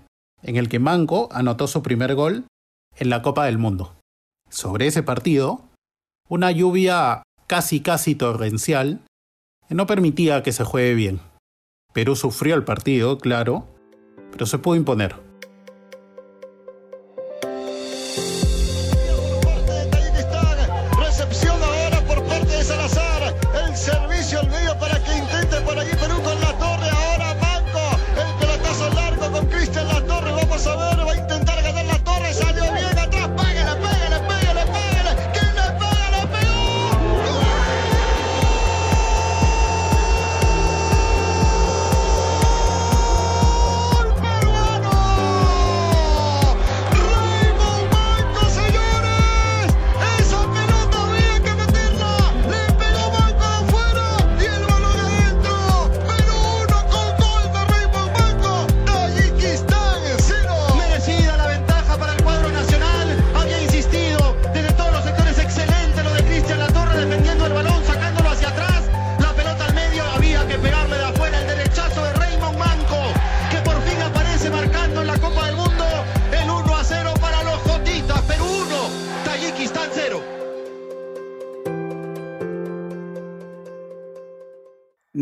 en 0.43 0.57
el 0.57 0.69
que 0.69 0.79
Manco 0.79 1.29
anotó 1.31 1.69
su 1.69 1.83
primer 1.83 2.15
gol 2.15 2.47
en 2.97 3.11
la 3.11 3.23
Copa 3.23 3.47
del 3.47 3.59
Mundo. 3.59 3.97
Sobre 4.49 4.87
ese 4.87 5.03
partido, 5.03 5.65
una 6.29 6.51
lluvia 6.51 7.23
casi 7.47 7.81
casi 7.81 8.15
torrencial 8.15 9.01
no 9.71 9.87
permitía 9.87 10.43
que 10.43 10.53
se 10.53 10.65
juegue 10.65 10.95
bien. 10.95 11.21
Perú 11.93 12.17
sufrió 12.17 12.55
el 12.55 12.65
partido, 12.65 13.19
claro, 13.19 13.67
pero 14.33 14.47
se 14.47 14.59
pudo 14.59 14.77
imponer. 14.77 15.17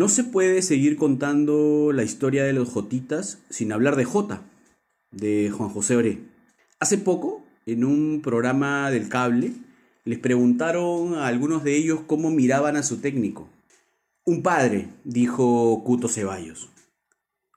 No 0.03 0.09
se 0.09 0.25
puede 0.25 0.63
seguir 0.63 0.97
contando 0.97 1.93
la 1.95 2.03
historia 2.03 2.43
de 2.43 2.53
los 2.53 2.69
Jotitas 2.71 3.39
sin 3.51 3.71
hablar 3.71 3.95
de 3.95 4.05
Jota, 4.05 4.43
de 5.13 5.49
Juan 5.57 5.69
José 5.69 5.95
Oré. 5.95 6.19
Hace 6.81 6.99
poco, 6.99 7.45
en 7.67 7.85
un 7.85 8.21
programa 8.21 8.91
del 8.91 9.09
cable, 9.09 9.53
les 10.05 10.19
preguntaron 10.19 11.15
a 11.15 11.29
algunos 11.29 11.63
de 11.63 11.77
ellos 11.77 12.01
cómo 12.05 12.33
miraban 12.33 12.75
a 12.75 12.83
su 12.83 12.97
técnico. 12.97 13.49
Un 14.25 14.43
padre, 14.43 14.89
dijo 15.05 15.85
Cuto 15.85 16.09
Ceballos. 16.09 16.69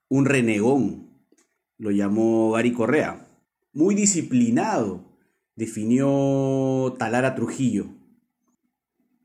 Un 0.08 0.26
renegón, 0.26 1.10
lo 1.80 1.90
llamó 1.90 2.52
Gary 2.52 2.74
Correa. 2.74 3.28
Muy 3.74 3.96
disciplinado, 3.96 5.04
definió 5.56 6.96
Talara 7.00 7.34
Trujillo. 7.34 7.88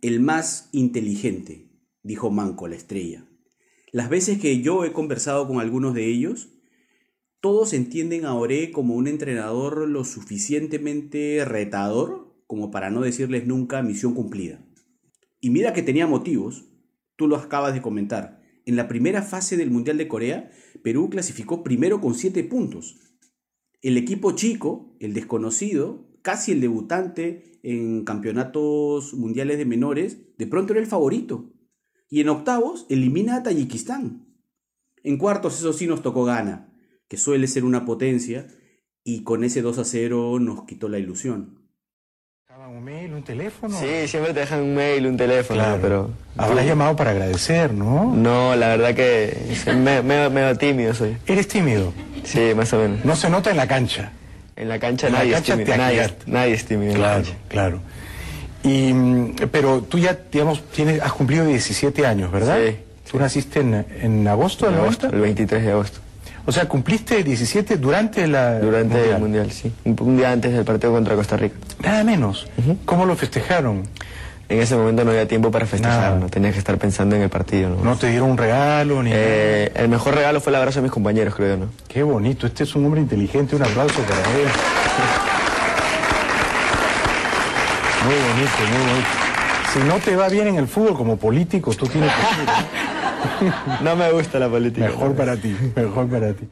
El 0.00 0.20
más 0.20 0.70
inteligente, 0.72 1.69
dijo 2.02 2.30
Manco, 2.30 2.68
la 2.68 2.76
estrella. 2.76 3.26
Las 3.92 4.08
veces 4.08 4.38
que 4.38 4.60
yo 4.60 4.84
he 4.84 4.92
conversado 4.92 5.46
con 5.48 5.60
algunos 5.60 5.94
de 5.94 6.06
ellos, 6.06 6.48
Todos 7.40 7.72
entienden 7.72 8.26
a 8.26 8.34
Oré 8.34 8.70
como 8.70 8.94
un 8.94 9.06
entrenador 9.08 9.88
lo 9.88 10.04
suficientemente 10.04 11.42
retador 11.46 12.36
como 12.46 12.70
para 12.70 12.90
no 12.90 13.00
decirles 13.00 13.46
nunca 13.46 13.82
misión 13.82 14.14
cumplida. 14.14 14.62
Y 15.40 15.48
mira 15.48 15.72
que 15.72 15.82
tenía 15.82 16.06
motivos, 16.06 16.66
tú 17.16 17.28
lo 17.28 17.36
acabas 17.36 17.72
de 17.72 17.80
comentar. 17.80 18.42
En 18.66 18.76
la 18.76 18.88
primera 18.88 19.22
fase 19.22 19.56
del 19.56 19.70
Mundial 19.70 19.96
de 19.96 20.06
Corea, 20.06 20.50
Perú 20.82 21.08
clasificó 21.08 21.62
primero 21.62 22.02
con 22.02 22.14
7 22.14 22.44
puntos. 22.44 22.98
El 23.80 23.96
equipo 23.96 24.32
chico, 24.32 24.94
el 25.00 25.14
desconocido, 25.14 26.10
casi 26.20 26.52
el 26.52 26.60
debutante 26.60 27.58
en 27.62 28.04
campeonatos 28.04 29.14
mundiales 29.14 29.56
de 29.56 29.64
menores, 29.64 30.18
de 30.36 30.46
pronto 30.46 30.74
era 30.74 30.82
el 30.82 30.86
favorito. 30.86 31.54
Y 32.10 32.20
en 32.20 32.28
octavos 32.28 32.84
elimina 32.90 33.36
a 33.36 33.42
Tayikistán. 33.42 34.26
En 35.02 35.16
cuartos 35.16 35.58
eso 35.58 35.72
sí 35.72 35.86
nos 35.86 36.02
tocó 36.02 36.24
gana, 36.24 36.68
que 37.08 37.16
suele 37.16 37.46
ser 37.46 37.64
una 37.64 37.86
potencia, 37.86 38.46
y 39.02 39.22
con 39.22 39.44
ese 39.44 39.62
2 39.62 39.78
a 39.78 39.84
0 39.84 40.38
nos 40.40 40.64
quitó 40.64 40.88
la 40.88 40.98
ilusión. 40.98 41.60
¿Un 42.70 42.84
mail, 42.84 43.12
un 43.12 43.24
teléfono? 43.24 43.76
Sí, 43.78 44.06
siempre 44.06 44.32
te 44.32 44.40
dejan 44.40 44.60
un 44.62 44.74
mail, 44.74 45.04
un 45.06 45.16
teléfono, 45.16 45.78
pero... 45.82 46.10
Habrás 46.36 46.64
llamado 46.64 46.94
para 46.94 47.10
agradecer, 47.10 47.74
¿no? 47.74 48.14
No, 48.14 48.54
la 48.54 48.68
verdad 48.68 48.94
que 48.94 49.36
soy 49.64 49.76
medio, 49.76 50.30
medio 50.30 50.56
tímido 50.56 50.94
soy. 50.94 51.16
¿Eres 51.26 51.48
tímido? 51.48 51.92
Sí, 52.22 52.52
más 52.54 52.72
o 52.72 52.78
menos. 52.78 53.04
No 53.04 53.16
se 53.16 53.28
nota 53.28 53.50
en 53.50 53.56
la 53.56 53.66
cancha. 53.66 54.12
En 54.56 54.68
la 54.68 54.78
cancha 54.78 55.08
en 55.08 55.14
nadie 55.14 55.30
la 55.30 55.36
cancha 55.38 55.54
es 55.54 55.58
tímido. 55.58 55.76
Nadie, 55.76 56.14
nadie, 56.26 56.54
es 56.54 56.64
tímido. 56.64 56.94
Claro, 56.94 57.24
claro. 57.48 57.80
Y, 58.62 58.92
pero 59.50 59.80
tú 59.82 59.98
ya, 59.98 60.18
digamos, 60.30 60.62
tienes, 60.70 61.00
has 61.00 61.12
cumplido 61.12 61.46
17 61.46 62.06
años, 62.06 62.30
¿verdad? 62.30 62.58
Sí. 62.66 62.76
¿Tú 63.10 63.18
naciste 63.18 63.60
en, 63.60 63.86
en 64.02 64.28
agosto 64.28 64.68
en 64.68 64.74
agosto? 64.76 65.08
El 65.08 65.20
23 65.20 65.64
de 65.64 65.70
agosto. 65.72 65.98
O 66.46 66.52
sea, 66.52 66.66
cumpliste 66.66 67.22
17 67.22 67.76
durante 67.76 68.26
la 68.26 68.58
Durante 68.58 68.94
mundial. 68.94 69.14
el 69.14 69.20
Mundial, 69.20 69.52
sí. 69.52 69.72
Un, 69.84 70.16
día 70.16 70.32
antes 70.32 70.52
del 70.52 70.64
partido 70.64 70.92
contra 70.92 71.14
Costa 71.14 71.36
Rica. 71.36 71.56
Nada 71.82 72.02
menos. 72.04 72.46
¿Cómo 72.84 73.06
lo 73.06 73.14
festejaron? 73.16 73.82
En 74.48 74.58
ese 74.58 74.74
momento 74.74 75.04
no 75.04 75.12
había 75.12 75.28
tiempo 75.28 75.52
para 75.52 75.64
festejar, 75.64 76.16
no 76.16 76.28
tenías 76.28 76.54
que 76.54 76.58
estar 76.58 76.76
pensando 76.76 77.14
en 77.14 77.22
el 77.22 77.28
partido. 77.28 77.70
¿no? 77.70 77.84
¿No 77.84 77.96
te 77.96 78.08
dieron 78.08 78.30
un 78.30 78.36
regalo 78.36 79.00
ni 79.00 79.10
eh, 79.14 79.70
El 79.76 79.88
mejor 79.88 80.16
regalo 80.16 80.40
fue 80.40 80.50
el 80.50 80.56
abrazo 80.56 80.80
de 80.80 80.84
mis 80.84 80.90
compañeros, 80.92 81.36
creo, 81.36 81.56
¿no? 81.56 81.66
Qué 81.86 82.02
bonito, 82.02 82.48
este 82.48 82.64
es 82.64 82.74
un 82.74 82.84
hombre 82.84 83.00
inteligente, 83.00 83.54
un 83.54 83.62
aplauso 83.62 84.00
para 84.02 84.18
él. 84.18 84.48
Muy 88.04 88.14
bonito, 88.14 88.56
muy 88.70 88.90
bonito. 88.90 89.30
Si 89.74 89.78
no 89.80 89.98
te 89.98 90.16
va 90.16 90.30
bien 90.30 90.48
en 90.48 90.56
el 90.56 90.66
fútbol 90.66 90.96
como 90.96 91.18
político, 91.18 91.74
tú 91.74 91.86
tienes 91.86 92.10
que... 92.10 93.84
no 93.84 93.94
me 93.94 94.10
gusta 94.10 94.38
la 94.38 94.48
política. 94.48 94.86
Mejor 94.86 95.14
para 95.14 95.36
ti, 95.36 95.54
mejor 95.76 96.08
para 96.08 96.32
ti. 96.32 96.48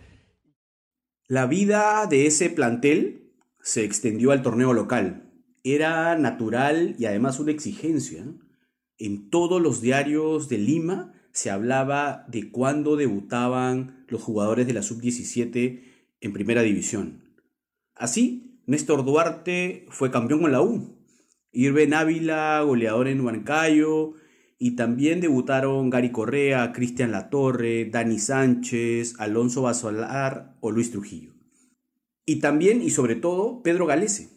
La 1.26 1.46
vida 1.46 2.06
de 2.06 2.26
ese 2.26 2.50
plantel 2.50 3.32
se 3.62 3.82
extendió 3.82 4.32
al 4.32 4.42
torneo 4.42 4.74
local. 4.74 5.32
Era 5.64 6.16
natural 6.16 6.96
y 6.98 7.06
además 7.06 7.40
una 7.40 7.52
exigencia. 7.52 8.24
En 8.98 9.30
todos 9.30 9.62
los 9.62 9.80
diarios 9.80 10.50
de 10.50 10.58
Lima 10.58 11.14
se 11.32 11.50
hablaba 11.50 12.26
de 12.28 12.50
cuándo 12.50 12.96
debutaban 12.96 14.04
los 14.08 14.22
jugadores 14.22 14.66
de 14.66 14.74
la 14.74 14.82
sub-17 14.82 15.82
en 16.20 16.32
primera 16.34 16.60
división. 16.60 17.22
Así, 17.94 18.60
Néstor 18.66 19.02
Duarte 19.02 19.86
fue 19.88 20.10
campeón 20.10 20.42
con 20.42 20.52
la 20.52 20.60
U 20.60 20.97
Irben 21.52 21.94
Ávila, 21.94 22.60
goleador 22.62 23.08
en 23.08 23.20
Huancayo, 23.20 24.14
y 24.58 24.72
también 24.72 25.20
debutaron 25.20 25.88
Gary 25.88 26.10
Correa, 26.10 26.72
Cristian 26.72 27.12
Latorre, 27.12 27.86
Dani 27.86 28.18
Sánchez, 28.18 29.14
Alonso 29.18 29.62
Basolar 29.62 30.56
o 30.60 30.70
Luis 30.70 30.90
Trujillo. 30.90 31.34
Y 32.26 32.40
también 32.40 32.82
y 32.82 32.90
sobre 32.90 33.14
todo 33.14 33.62
Pedro 33.62 33.86
Galese, 33.86 34.30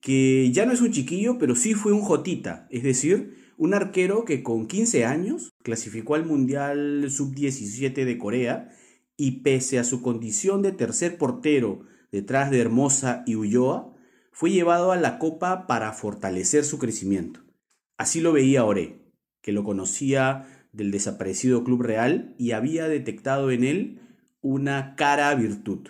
que 0.00 0.50
ya 0.52 0.66
no 0.66 0.72
es 0.72 0.80
un 0.80 0.92
chiquillo, 0.92 1.38
pero 1.38 1.54
sí 1.54 1.74
fue 1.74 1.92
un 1.92 2.02
jotita, 2.02 2.66
es 2.70 2.82
decir, 2.82 3.36
un 3.56 3.72
arquero 3.72 4.24
que 4.24 4.42
con 4.42 4.66
15 4.66 5.04
años 5.04 5.54
clasificó 5.62 6.14
al 6.14 6.26
Mundial 6.26 7.06
Sub-17 7.08 8.04
de 8.04 8.18
Corea 8.18 8.70
y 9.16 9.40
pese 9.42 9.78
a 9.78 9.84
su 9.84 10.02
condición 10.02 10.60
de 10.60 10.72
tercer 10.72 11.16
portero 11.16 11.86
detrás 12.12 12.50
de 12.50 12.60
Hermosa 12.60 13.22
y 13.26 13.34
Ulloa, 13.36 13.95
fue 14.36 14.50
llevado 14.50 14.92
a 14.92 14.96
la 14.98 15.18
Copa 15.18 15.66
para 15.66 15.94
fortalecer 15.94 16.66
su 16.66 16.78
crecimiento. 16.78 17.40
Así 17.96 18.20
lo 18.20 18.34
veía 18.34 18.66
Oré, 18.66 19.00
que 19.40 19.50
lo 19.50 19.64
conocía 19.64 20.68
del 20.72 20.90
desaparecido 20.90 21.64
Club 21.64 21.80
Real 21.80 22.34
y 22.36 22.50
había 22.50 22.86
detectado 22.86 23.50
en 23.50 23.64
él 23.64 24.00
una 24.42 24.94
cara 24.94 25.34
virtud, 25.34 25.88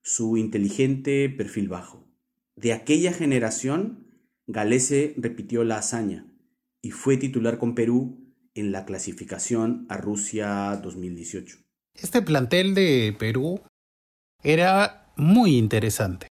su 0.00 0.36
inteligente 0.36 1.28
perfil 1.28 1.68
bajo. 1.68 2.06
De 2.54 2.72
aquella 2.72 3.12
generación, 3.12 4.06
Galese 4.46 5.14
repitió 5.16 5.64
la 5.64 5.78
hazaña 5.78 6.24
y 6.80 6.92
fue 6.92 7.16
titular 7.16 7.58
con 7.58 7.74
Perú 7.74 8.32
en 8.54 8.70
la 8.70 8.84
clasificación 8.84 9.86
a 9.88 9.96
Rusia 9.96 10.78
2018. 10.80 11.58
Este 11.94 12.22
plantel 12.22 12.74
de 12.76 13.16
Perú 13.18 13.60
era 14.44 15.12
muy 15.16 15.56
interesante. 15.56 16.28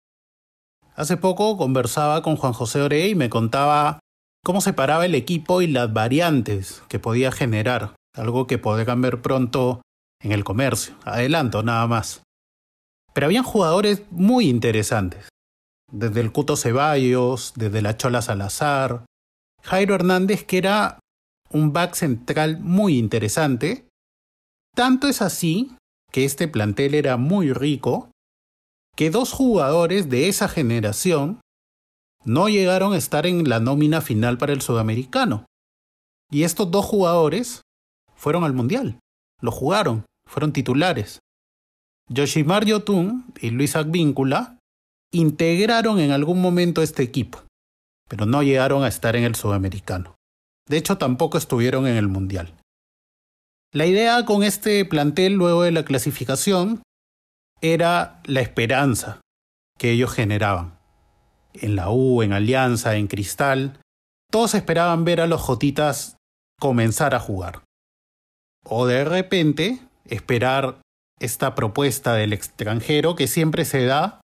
Hace 0.96 1.18
poco 1.18 1.58
conversaba 1.58 2.22
con 2.22 2.38
Juan 2.38 2.54
José 2.54 2.82
Ore 2.82 3.10
y 3.10 3.16
me 3.16 3.30
contaba 3.30 4.00
cómo 4.46 4.62
separaba 4.62 5.06
el 5.06 5.14
equipo 5.14 5.62
y 5.62 5.68
las 5.68 5.92
variantes 5.92 6.84
que 6.88 7.00
podía 7.00 7.34
generar, 7.34 7.96
algo 8.16 8.48
que 8.48 8.58
podrán 8.58 9.02
ver 9.02 9.22
pronto 9.22 9.82
en 10.22 10.32
el 10.32 10.46
comercio. 10.46 10.96
Adelanto, 11.04 11.64
nada 11.64 11.86
más. 11.88 12.24
Pero 13.14 13.28
habían 13.28 13.44
jugadores 13.44 14.04
muy 14.10 14.48
interesantes. 14.48 15.28
Desde 15.92 16.22
el 16.22 16.32
Cuto 16.32 16.56
Ceballos, 16.56 17.54
desde 17.56 17.82
la 17.82 17.98
Chola 17.98 18.22
Salazar, 18.22 19.06
Jairo 19.64 19.96
Hernández, 19.96 20.46
que 20.46 20.60
era 20.60 21.00
un 21.50 21.74
back 21.74 21.96
central 21.96 22.60
muy 22.60 22.98
interesante. 22.98 23.88
Tanto 24.74 25.08
es 25.08 25.22
así 25.22 25.76
que 26.12 26.24
este 26.24 26.48
plantel 26.48 26.96
era 26.96 27.18
muy 27.18 27.52
rico 27.52 28.10
que 28.96 29.10
dos 29.10 29.32
jugadores 29.32 30.10
de 30.10 30.30
esa 30.30 30.48
generación 30.48 31.42
no 32.24 32.50
llegaron 32.50 32.94
a 32.94 32.98
estar 32.98 33.28
en 33.28 33.48
la 33.48 33.60
nómina 33.60 34.02
final 34.02 34.38
para 34.38 34.54
el 34.54 34.62
sudamericano. 34.62 35.46
Y 36.32 36.44
estos 36.44 36.72
dos 36.72 36.86
jugadores 36.86 37.62
fueron 38.16 38.44
al 38.44 38.54
Mundial, 38.54 39.00
lo 39.42 39.52
jugaron, 39.52 40.06
fueron 40.28 40.54
titulares. 40.54 41.20
Yoshimar 42.10 42.66
Yotun 42.66 43.26
y 43.40 43.52
Luis 43.52 43.76
Advíncula 43.76 44.58
integraron 45.12 46.00
en 46.00 46.12
algún 46.12 46.42
momento 46.42 46.82
este 46.82 47.04
equipo, 47.04 47.44
pero 48.10 48.26
no 48.26 48.44
llegaron 48.44 48.84
a 48.84 48.88
estar 48.88 49.16
en 49.16 49.24
el 49.24 49.36
sudamericano. 49.36 50.16
De 50.68 50.78
hecho, 50.78 50.98
tampoco 50.98 51.38
estuvieron 51.38 51.86
en 51.88 51.96
el 51.96 52.08
Mundial. 52.08 52.54
La 53.72 53.86
idea 53.86 54.26
con 54.26 54.44
este 54.44 54.84
plantel 54.86 55.34
luego 55.34 55.64
de 55.64 55.72
la 55.72 55.86
clasificación 55.86 56.82
era 57.74 58.22
la 58.26 58.42
esperanza 58.42 59.22
que 59.78 59.92
ellos 59.92 60.12
generaban. 60.12 60.78
En 61.54 61.76
la 61.76 61.90
U, 61.90 62.22
en 62.22 62.34
Alianza, 62.34 62.96
en 62.96 63.08
Cristal, 63.08 63.80
todos 64.32 64.54
esperaban 64.54 65.06
ver 65.06 65.22
a 65.22 65.28
los 65.28 65.42
Jotitas 65.42 66.18
comenzar 66.60 67.16
a 67.16 67.20
jugar. 67.20 67.64
O 68.66 68.86
de 68.86 69.06
repente 69.06 69.80
esperar 70.06 70.82
esta 71.20 71.56
propuesta 71.56 72.14
del 72.14 72.34
extranjero 72.34 73.16
que 73.16 73.28
siempre 73.28 73.66
se 73.66 73.86
da 73.86 74.22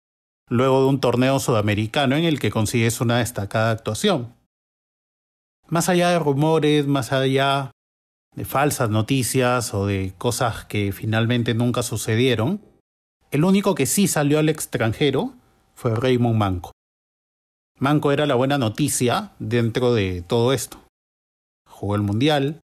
luego 0.50 0.82
de 0.82 0.88
un 0.88 1.00
torneo 1.02 1.40
sudamericano 1.40 2.16
en 2.16 2.24
el 2.24 2.40
que 2.40 2.52
consigues 2.52 3.02
una 3.02 3.18
destacada 3.18 3.72
actuación. 3.72 4.34
Más 5.68 5.90
allá 5.90 6.10
de 6.10 6.20
rumores, 6.20 6.88
más 6.88 7.12
allá 7.12 7.72
de 8.36 8.46
falsas 8.46 8.90
noticias 8.90 9.74
o 9.74 9.86
de 9.86 10.14
cosas 10.18 10.64
que 10.66 10.94
finalmente 10.94 11.54
nunca 11.54 11.84
sucedieron, 11.84 12.62
el 13.32 13.44
único 13.44 13.76
que 13.76 13.86
sí 13.86 14.08
salió 14.08 14.40
al 14.40 14.50
extranjero 14.50 15.34
fue 15.76 15.96
Raymond 15.96 16.38
Manco. 16.38 16.72
Manco 17.80 18.12
era 18.12 18.26
la 18.26 18.36
buena 18.36 18.58
noticia 18.58 19.34
dentro 19.40 19.94
de 19.94 20.24
todo 20.26 20.54
esto. 20.54 20.80
Jugó 21.70 21.96
el 21.96 22.02
Mundial, 22.02 22.62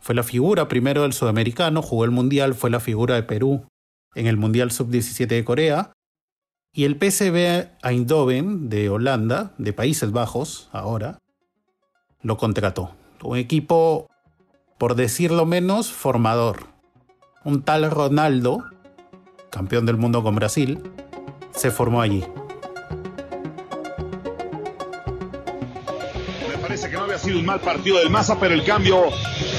fue 0.00 0.14
la 0.14 0.22
figura 0.22 0.66
primero 0.66 1.02
del 1.02 1.12
sudamericano, 1.12 1.82
jugó 1.82 2.04
el 2.04 2.10
Mundial, 2.10 2.54
fue 2.54 2.70
la 2.70 2.80
figura 2.80 3.14
de 3.14 3.22
Perú 3.22 3.66
en 4.14 4.26
el 4.26 4.36
Mundial 4.36 4.72
Sub-17 4.72 5.26
de 5.26 5.44
Corea, 5.44 5.92
y 6.72 6.84
el 6.84 6.94
PSV 6.96 7.68
Eindhoven 7.82 8.68
de 8.68 8.88
Holanda, 8.88 9.52
de 9.58 9.72
Países 9.72 10.10
Bajos, 10.10 10.68
ahora, 10.72 11.18
lo 12.22 12.36
contrató. 12.36 12.94
Un 13.22 13.36
equipo, 13.36 14.06
por 14.78 14.94
decirlo 14.94 15.46
menos, 15.46 15.92
formador. 15.92 16.68
Un 17.44 17.62
tal 17.62 17.90
Ronaldo 17.90 18.64
campeón 19.50 19.84
del 19.84 19.96
mundo 19.96 20.22
con 20.22 20.34
Brasil, 20.34 20.80
se 21.54 21.70
formó 21.70 22.00
allí. 22.00 22.24
Me 26.48 26.56
parece 26.58 26.88
que 26.88 26.96
no 26.96 27.02
había 27.02 27.18
sido 27.18 27.38
un 27.38 27.44
mal 27.44 27.60
partido 27.60 27.98
del 27.98 28.10
Maza, 28.10 28.38
pero 28.38 28.54
el 28.54 28.64
cambio, 28.64 29.10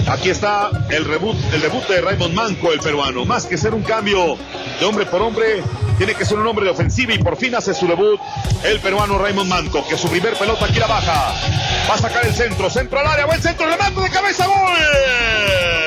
aquí 0.10 0.30
está 0.30 0.70
el 0.90 1.06
reboot, 1.06 1.36
el 1.54 1.62
debut 1.62 1.86
de 1.88 2.02
Raymond 2.02 2.34
Manco, 2.34 2.72
el 2.72 2.80
peruano. 2.80 3.26
Más 3.26 3.46
que 3.46 3.58
ser 3.58 3.74
un 3.74 3.84
cambio 3.84 4.38
de 4.80 4.86
hombre 4.86 5.06
por 5.06 5.22
hombre, 5.22 5.62
tiene 5.98 6.16
que 6.16 6.26
ser 6.26 6.40
un 6.40 6.48
hombre 6.48 6.66
de 6.66 6.72
ofensiva 6.72 7.14
y 7.14 7.20
por 7.20 7.36
fin 7.36 7.54
hace 7.54 7.74
su 7.74 7.86
debut 7.86 8.20
el 8.64 8.80
peruano 8.80 9.20
Raymond 9.20 9.50
Manco, 9.50 9.86
que 9.88 9.98
su 9.98 10.10
primer 10.10 10.34
pelota 10.36 10.66
aquí 10.66 10.80
la 10.80 10.88
baja. 10.88 11.34
Va 11.90 11.96
a 11.96 11.98
sacar 11.98 12.26
el 12.26 12.34
centro, 12.34 12.70
centro 12.70 13.00
al 13.00 13.08
área, 13.08 13.26
buen 13.26 13.42
centro, 13.42 13.68
remate 13.68 14.00
de 14.00 14.10
cabeza, 14.10 14.48
gol. 14.48 15.81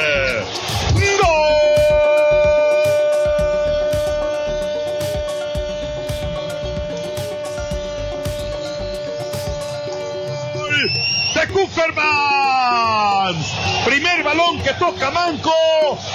Primer 13.84 14.22
balón 14.22 14.60
que 14.62 14.72
toca 14.74 15.10
Manco 15.10 15.52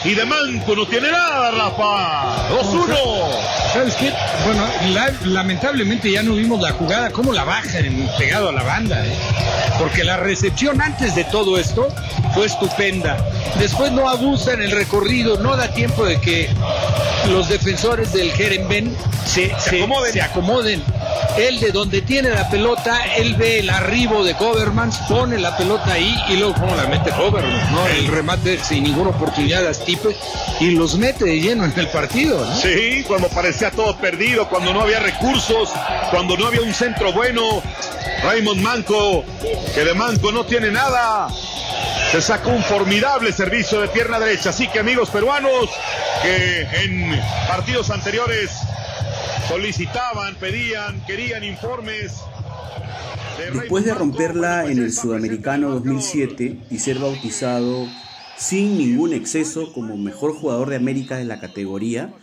y 0.04 0.14
de 0.14 0.26
Manco 0.26 0.76
no 0.76 0.86
tiene 0.86 1.12
nada, 1.12 1.52
Rafa. 1.52 2.50
2-1. 2.50 2.96
¿Sabes 3.74 3.96
qué? 3.96 4.12
Bueno, 4.46 4.66
lamentablemente 5.26 6.12
ya 6.12 6.24
no 6.24 6.34
vimos 6.34 6.62
la 6.62 6.72
jugada, 6.72 7.12
cómo 7.12 7.34
la 7.34 7.44
bajan 7.44 8.10
pegado 8.18 8.50
a 8.50 8.52
la 8.52 8.64
banda, 8.64 9.06
¿eh? 9.06 9.14
porque 9.78 10.04
la 10.04 10.18
recepción 10.18 10.82
antes 10.82 11.16
de 11.16 11.24
todo 11.26 11.58
esto 11.58 11.88
fue 12.34 12.48
estupenda. 12.48 13.18
Después 13.60 13.92
no 13.92 14.10
abusa 14.10 14.54
en 14.54 14.62
el 14.62 14.72
recorrido, 14.72 15.38
no 15.40 15.56
da 15.56 15.70
tiempo 15.70 16.06
de 16.06 16.20
que 16.20 16.50
los 17.30 17.50
defensores 17.50 18.14
del 18.14 18.32
Jerenben 18.32 18.96
se, 19.26 19.54
se, 19.60 19.88
se 20.12 20.22
acomoden 20.22 20.84
él 21.38 21.60
de 21.60 21.72
donde 21.72 22.02
tiene 22.02 22.30
la 22.30 22.50
pelota, 22.50 23.16
él 23.16 23.36
ve 23.36 23.60
el 23.60 23.70
arribo 23.70 24.24
de 24.24 24.36
Coverman, 24.36 24.92
pone 25.08 25.38
la 25.38 25.56
pelota 25.58 25.94
ahí 25.94 26.16
y 26.30 26.38
luego 26.38 26.54
como 26.56 26.76
la 26.76 26.86
mete 26.88 27.12
Coverman, 27.12 27.72
¿no? 27.72 27.88
El 27.88 28.08
remate 28.08 28.60
sin 28.64 28.84
ninguna 28.84 29.12
oportunidad 29.12 29.66
a 29.68 29.74
Stipe 29.74 30.16
y 30.60 30.72
los 30.72 30.98
mete 30.98 31.26
de 31.26 31.40
lleno 31.40 31.66
en 31.66 31.74
el 31.78 31.88
partido, 31.88 32.46
¿no? 32.46 32.56
Sí, 32.56 33.04
cuando 33.08 33.30
parecía 33.30 33.72
todo 33.72 33.96
perdido, 33.98 34.48
cuando 34.50 34.74
no 34.74 34.82
había 34.82 35.00
recursos, 35.00 35.70
cuando 36.12 36.38
no 36.38 36.48
había 36.48 36.62
un 36.62 36.74
centro 36.74 37.14
bueno. 37.14 37.62
Raymond 38.24 38.62
Manco, 38.62 39.24
que 39.74 39.86
de 39.86 39.94
Manco 39.94 40.32
no 40.32 40.46
tiene 40.46 40.72
nada. 40.72 41.30
Se 42.12 42.22
sacó 42.22 42.50
un 42.50 42.64
formidable 42.64 43.32
servicio 43.32 43.80
de 43.82 43.88
pierna 43.88 44.20
derecha. 44.20 44.50
Así 44.50 44.68
que 44.68 44.80
amigos 44.80 45.10
peruanos 45.10 45.70
que 46.22 46.62
en 46.84 47.22
partidos 47.48 47.90
anteriores 47.92 48.52
solicitaban, 49.48 50.36
pedían, 50.36 51.04
querían 51.06 51.44
informes. 51.44 52.22
Después 53.54 53.86
de 53.86 53.94
romperla 53.94 54.70
en 54.70 54.80
el 54.80 54.92
Sudamericano 54.92 55.70
2007 55.72 56.66
y 56.70 56.80
ser 56.80 57.00
bautizado 57.00 57.88
sin 58.38 58.78
ningún 58.78 59.14
exceso 59.14 59.72
como 59.74 59.98
mejor 59.98 60.34
jugador 60.34 60.70
de 60.70 60.76
América 60.76 61.18
de 61.18 61.26
la 61.26 61.40
categoría, 61.40 62.14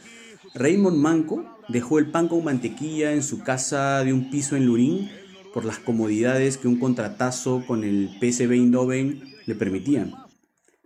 Raymond 0.55 0.96
Manco 0.96 1.44
dejó 1.68 1.98
el 1.98 2.11
pan 2.11 2.29
con 2.29 2.44
mantequilla 2.44 3.12
en 3.12 3.22
su 3.22 3.42
casa 3.42 4.05
de 4.05 4.12
un 4.12 4.31
piso 4.31 4.57
en 4.57 4.66
Lurín 4.66 5.11
por 5.52 5.64
las 5.64 5.79
comodidades 5.79 6.59
que 6.59 6.68
un 6.68 6.79
contratazo 6.79 7.64
con 7.66 7.83
el 7.83 8.11
PSV 8.20 8.52
Eindhoven 8.52 9.22
le 9.46 9.55
permitían. 9.55 10.14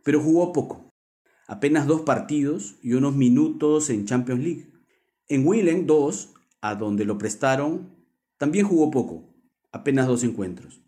Pero 0.05 0.21
jugó 0.21 0.53
poco, 0.53 0.93
apenas 1.47 1.87
dos 1.87 2.03
partidos 2.03 2.77
y 2.83 2.95
unos 2.95 3.15
minutos 3.15 3.91
en 3.91 4.07
Champions 4.07 4.43
League. 4.43 4.71
En 5.31 5.47
Willem 5.47 5.87
2, 5.87 6.35
a 6.61 6.75
donde 6.75 7.05
lo 7.05 7.17
prestaron, 7.17 7.95
también 8.37 8.67
jugó 8.67 8.91
poco, 8.91 9.33
apenas 9.71 10.09
dos 10.09 10.25
encuentros. 10.25 10.83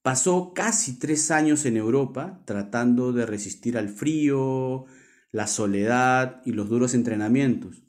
Pasó 0.00 0.54
casi 0.54 0.98
tres 0.98 1.30
años 1.30 1.66
en 1.66 1.76
Europa 1.76 2.40
tratando 2.46 3.12
de 3.12 3.26
resistir 3.26 3.76
al 3.76 3.90
frío, 3.90 4.86
la 5.30 5.46
soledad 5.46 6.40
y 6.46 6.52
los 6.52 6.70
duros 6.70 6.94
entrenamientos, 6.94 7.82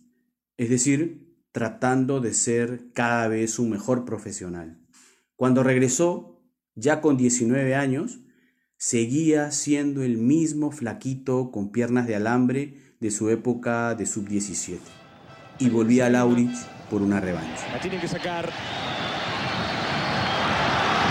es 0.57 0.69
decir, 0.69 1.37
tratando 1.53 2.19
de 2.19 2.33
ser 2.33 2.91
cada 2.91 3.29
vez 3.29 3.57
un 3.57 3.69
mejor 3.69 4.03
profesional. 4.03 4.81
Cuando 5.37 5.63
regresó, 5.63 6.43
ya 6.75 6.99
con 6.99 7.15
19 7.15 7.75
años, 7.75 8.19
seguía 8.75 9.51
siendo 9.51 10.03
el 10.03 10.17
mismo 10.17 10.69
flaquito 10.71 11.49
con 11.49 11.71
piernas 11.71 12.07
de 12.07 12.15
alambre 12.17 12.97
de 12.99 13.09
su 13.09 13.29
época 13.29 13.95
de 13.95 14.05
sub-17 14.05 15.02
y 15.59 15.69
volvía 15.69 16.07
a 16.07 16.09
Laurich 16.09 16.55
por 16.89 17.01
una 17.01 17.19
revancha. 17.19 17.67
La 17.71 17.79
tienen 17.79 17.99
que 17.99 18.07
sacar. 18.07 18.49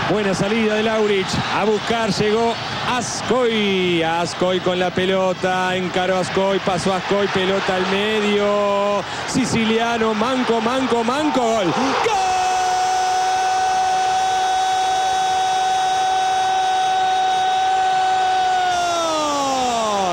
Buena 0.09 0.33
salida 0.33 0.75
de 0.75 0.83
Laurich. 0.83 1.27
A 1.55 1.63
buscar 1.65 2.11
llegó 2.11 2.53
Ascoy. 2.89 4.03
Ascoy 4.03 4.59
con 4.59 4.77
la 4.77 4.91
pelota. 4.91 5.75
Encaró 5.75 6.17
Ascoy. 6.17 6.59
Pasó 6.59 6.93
Ascoy. 6.93 7.27
Pelota 7.27 7.75
al 7.75 7.87
medio. 7.89 9.01
Siciliano. 9.27 10.13
Manco, 10.13 10.59
manco, 10.59 11.03
manco. 11.03 11.41
Gol. 11.41 11.73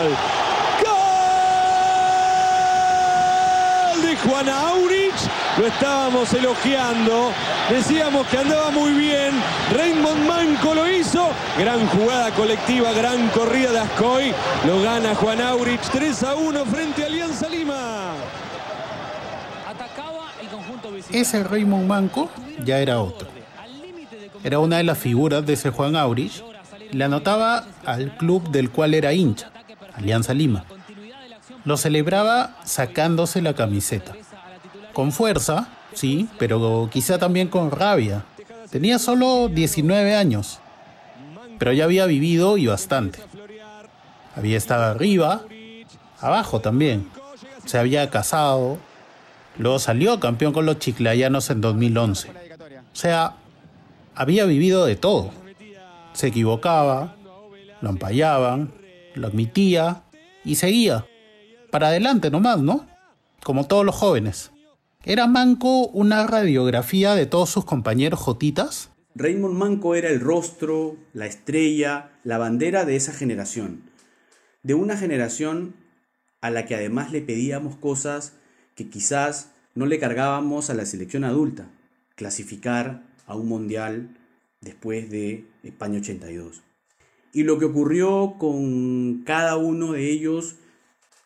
¡Gol! 0.02 1.10
Juan 4.24 4.48
Aurich. 4.48 5.14
Lo 5.58 5.59
estábamos 5.70 6.32
elogiando. 6.34 7.32
Decíamos 7.70 8.26
que 8.26 8.38
andaba 8.38 8.70
muy 8.70 8.92
bien. 8.92 9.32
Raymond 9.74 10.26
Manco 10.26 10.74
lo 10.74 10.90
hizo. 10.90 11.28
Gran 11.58 11.86
jugada 11.88 12.30
colectiva, 12.32 12.92
gran 12.92 13.28
corrida 13.28 13.72
de 13.72 13.78
Ascoy. 13.80 14.32
Lo 14.66 14.82
gana 14.82 15.14
Juan 15.14 15.40
Aurich 15.40 15.80
3 15.92 16.22
a 16.24 16.34
1 16.34 16.64
frente 16.66 17.02
a 17.02 17.06
Alianza 17.06 17.48
Lima. 17.48 18.12
Ese 21.12 21.42
Raymond 21.42 21.86
Manco 21.86 22.30
ya 22.64 22.78
era 22.78 23.00
otro. 23.00 23.28
Era 24.42 24.58
una 24.58 24.78
de 24.78 24.84
las 24.84 24.98
figuras 24.98 25.44
de 25.44 25.54
ese 25.54 25.70
Juan 25.70 25.96
Aurich. 25.96 26.42
Le 26.92 27.04
anotaba 27.04 27.64
al 27.84 28.16
club 28.16 28.50
del 28.50 28.70
cual 28.70 28.94
era 28.94 29.12
hincha, 29.12 29.50
Alianza 29.94 30.34
Lima. 30.34 30.64
Lo 31.64 31.76
celebraba 31.76 32.56
sacándose 32.64 33.42
la 33.42 33.54
camiseta. 33.54 34.14
Con 34.92 35.12
fuerza, 35.12 35.68
sí, 35.94 36.28
pero 36.38 36.88
quizá 36.92 37.18
también 37.18 37.48
con 37.48 37.70
rabia. 37.70 38.24
Tenía 38.70 38.98
solo 38.98 39.48
19 39.48 40.14
años, 40.14 40.60
pero 41.58 41.72
ya 41.72 41.84
había 41.84 42.06
vivido 42.06 42.56
y 42.56 42.66
bastante. 42.66 43.20
Había 44.36 44.56
estado 44.56 44.84
arriba, 44.84 45.42
abajo 46.20 46.60
también. 46.60 47.08
Se 47.66 47.78
había 47.78 48.10
casado, 48.10 48.78
luego 49.58 49.78
salió 49.78 50.20
campeón 50.20 50.52
con 50.52 50.66
los 50.66 50.78
chiclayanos 50.78 51.50
en 51.50 51.60
2011. 51.60 52.30
O 52.30 52.34
sea, 52.92 53.34
había 54.14 54.44
vivido 54.44 54.86
de 54.86 54.96
todo. 54.96 55.30
Se 56.12 56.28
equivocaba, 56.28 57.16
lo 57.80 57.90
empallaban, 57.90 58.72
lo 59.14 59.26
admitía 59.26 60.02
y 60.44 60.56
seguía. 60.56 61.06
Para 61.70 61.88
adelante 61.88 62.30
nomás, 62.30 62.58
¿no? 62.58 62.86
Como 63.42 63.66
todos 63.66 63.84
los 63.84 63.94
jóvenes. 63.94 64.50
¿Era 65.02 65.26
Manco 65.26 65.88
una 65.88 66.26
radiografía 66.26 67.14
de 67.14 67.24
todos 67.24 67.48
sus 67.48 67.64
compañeros 67.64 68.20
jotitas? 68.20 68.90
Raymond 69.14 69.56
Manco 69.56 69.94
era 69.94 70.10
el 70.10 70.20
rostro, 70.20 70.98
la 71.14 71.24
estrella, 71.24 72.10
la 72.22 72.36
bandera 72.36 72.84
de 72.84 72.96
esa 72.96 73.14
generación. 73.14 73.84
De 74.62 74.74
una 74.74 74.98
generación 74.98 75.74
a 76.42 76.50
la 76.50 76.66
que 76.66 76.74
además 76.74 77.12
le 77.12 77.22
pedíamos 77.22 77.76
cosas 77.76 78.34
que 78.74 78.90
quizás 78.90 79.52
no 79.74 79.86
le 79.86 79.98
cargábamos 79.98 80.68
a 80.68 80.74
la 80.74 80.84
selección 80.84 81.24
adulta. 81.24 81.70
Clasificar 82.14 83.02
a 83.26 83.36
un 83.36 83.48
mundial 83.48 84.18
después 84.60 85.08
de 85.08 85.46
España 85.62 86.00
82. 86.00 86.60
Y 87.32 87.44
lo 87.44 87.58
que 87.58 87.64
ocurrió 87.64 88.34
con 88.38 89.22
cada 89.24 89.56
uno 89.56 89.92
de 89.92 90.10
ellos 90.10 90.56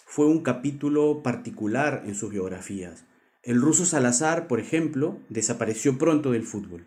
fue 0.07 0.27
un 0.27 0.45
capítulo 0.45 1.25
particular 1.25 2.05
en 2.07 2.15
sus 2.15 2.31
biografías. 2.31 3.05
El 3.45 3.61
ruso 3.61 3.85
Salazar, 3.85 4.49
por 4.49 4.59
ejemplo, 4.59 5.19
desapareció 5.29 5.99
pronto 5.99 6.33
del 6.33 6.45
fútbol. 6.45 6.85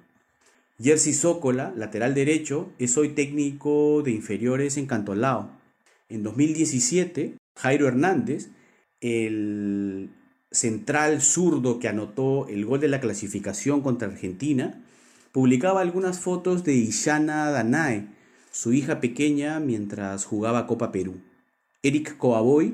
Jerzy 0.82 1.14
Zócola, 1.14 1.72
lateral 1.76 2.16
derecho, 2.16 2.72
es 2.80 2.98
hoy 2.98 3.10
técnico 3.10 4.02
de 4.04 4.12
inferiores 4.12 4.78
en 4.78 4.88
Cantolao. 4.88 5.52
En 6.10 6.24
2017, 6.24 7.36
Jairo 7.58 7.88
Hernández, 7.88 8.50
el 9.02 10.10
central 10.52 11.22
zurdo 11.22 11.78
que 11.78 11.90
anotó 11.90 12.48
el 12.48 12.66
gol 12.66 12.80
de 12.80 12.88
la 12.88 13.02
clasificación 13.02 13.82
contra 13.82 14.08
Argentina, 14.08 14.84
publicaba 15.32 15.82
algunas 15.82 16.20
fotos 16.20 16.64
de 16.64 16.74
Ishana 16.74 17.52
Danae, 17.52 18.08
su 18.52 18.74
hija 18.74 19.00
pequeña, 19.00 19.60
mientras 19.60 20.26
jugaba 20.26 20.66
Copa 20.66 20.92
Perú. 20.92 21.22
Eric 21.84 22.18
Coaboy, 22.18 22.74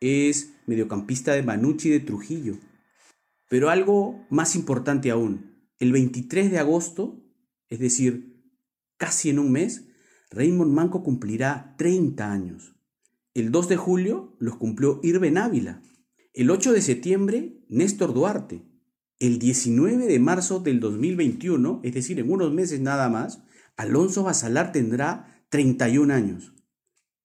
es 0.00 0.54
mediocampista 0.66 1.34
de 1.34 1.42
Manucci 1.42 1.90
de 1.90 2.00
Trujillo. 2.00 2.56
Pero 3.52 3.68
algo 3.68 4.26
más 4.30 4.56
importante 4.56 5.10
aún, 5.10 5.58
el 5.78 5.92
23 5.92 6.50
de 6.50 6.58
agosto, 6.58 7.22
es 7.68 7.80
decir, 7.80 8.42
casi 8.96 9.28
en 9.28 9.38
un 9.38 9.52
mes, 9.52 9.88
Raymond 10.30 10.72
Manco 10.72 11.02
cumplirá 11.02 11.74
30 11.76 12.32
años. 12.32 12.74
El 13.34 13.52
2 13.52 13.68
de 13.68 13.76
julio 13.76 14.34
los 14.38 14.56
cumplió 14.56 15.00
Irben 15.02 15.36
Ávila. 15.36 15.82
El 16.32 16.50
8 16.50 16.72
de 16.72 16.80
septiembre, 16.80 17.62
Néstor 17.68 18.14
Duarte. 18.14 18.62
El 19.18 19.38
19 19.38 20.06
de 20.06 20.18
marzo 20.18 20.60
del 20.60 20.80
2021, 20.80 21.82
es 21.84 21.92
decir, 21.92 22.18
en 22.20 22.32
unos 22.32 22.54
meses 22.54 22.80
nada 22.80 23.10
más, 23.10 23.42
Alonso 23.76 24.22
Basalar 24.22 24.72
tendrá 24.72 25.44
31 25.50 26.14
años. 26.14 26.54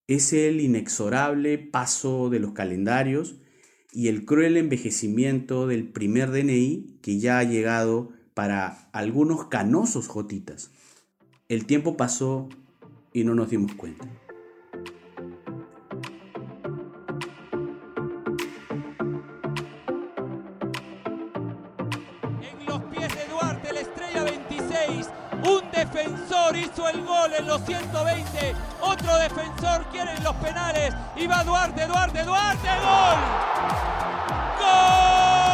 Es 0.07 0.33
el 0.33 0.59
inexorable 0.59 1.57
paso 1.57 2.29
de 2.29 2.39
los 2.41 2.51
calendarios 2.51 3.37
y 3.91 4.09
el 4.09 4.25
cruel 4.25 4.57
envejecimiento 4.57 5.67
del 5.67 5.87
primer 5.87 6.31
DNI 6.31 6.99
que 7.01 7.19
ya 7.19 7.39
ha 7.39 7.43
llegado 7.43 8.11
para 8.33 8.89
algunos 8.91 9.45
canosos 9.45 10.07
jotitas. 10.07 10.71
El 11.49 11.65
tiempo 11.65 11.97
pasó 11.97 12.49
y 13.13 13.23
no 13.23 13.33
nos 13.33 13.49
dimos 13.49 13.73
cuenta. 13.73 14.05
En 22.41 22.65
los 22.65 22.83
pies 22.83 23.15
de 23.15 23.31
Duarte, 23.31 23.73
la 23.73 23.79
estrella 23.79 24.23
26. 24.23 25.09
Un 25.47 25.71
defensor 25.71 26.57
hizo 26.57 26.89
el 26.89 27.03
gol 27.05 27.31
en 27.39 27.47
los 27.47 27.65
120. 27.65 28.76
Otro 28.87 29.17
defensor 29.17 29.85
quiere 29.91 30.13
en 30.15 30.23
los 30.23 30.33
penales. 30.35 30.93
Y 31.15 31.27
va 31.27 31.43
Duarte, 31.43 31.85
Duarte, 31.87 32.23
Duarte. 32.23 32.67
¡Gol! 32.67 33.17
¡Gol! 34.59 35.46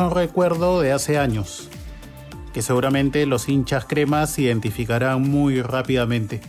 Un 0.00 0.12
recuerdo 0.12 0.80
de 0.80 0.92
hace 0.92 1.18
años, 1.18 1.68
que 2.54 2.62
seguramente 2.62 3.26
los 3.26 3.50
hinchas 3.50 3.84
cremas 3.84 4.38
identificarán 4.38 5.20
muy 5.20 5.60
rápidamente. 5.60 6.40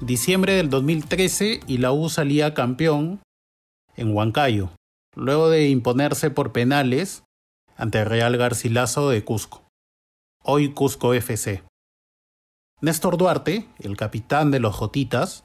Diciembre 0.00 0.54
del 0.54 0.70
2013 0.70 1.60
y 1.66 1.76
la 1.76 1.92
U 1.92 2.08
salía 2.08 2.54
campeón 2.54 3.20
en 3.94 4.16
Huancayo, 4.16 4.70
luego 5.14 5.50
de 5.50 5.68
imponerse 5.68 6.30
por 6.30 6.52
penales 6.52 7.24
ante 7.76 8.06
Real 8.06 8.38
Garcilaso 8.38 9.10
de 9.10 9.22
Cusco, 9.22 9.62
hoy 10.42 10.72
Cusco 10.72 11.12
FC. 11.12 11.62
Néstor 12.80 13.18
Duarte, 13.18 13.68
el 13.80 13.98
capitán 13.98 14.50
de 14.50 14.60
los 14.60 14.74
Jotitas, 14.74 15.44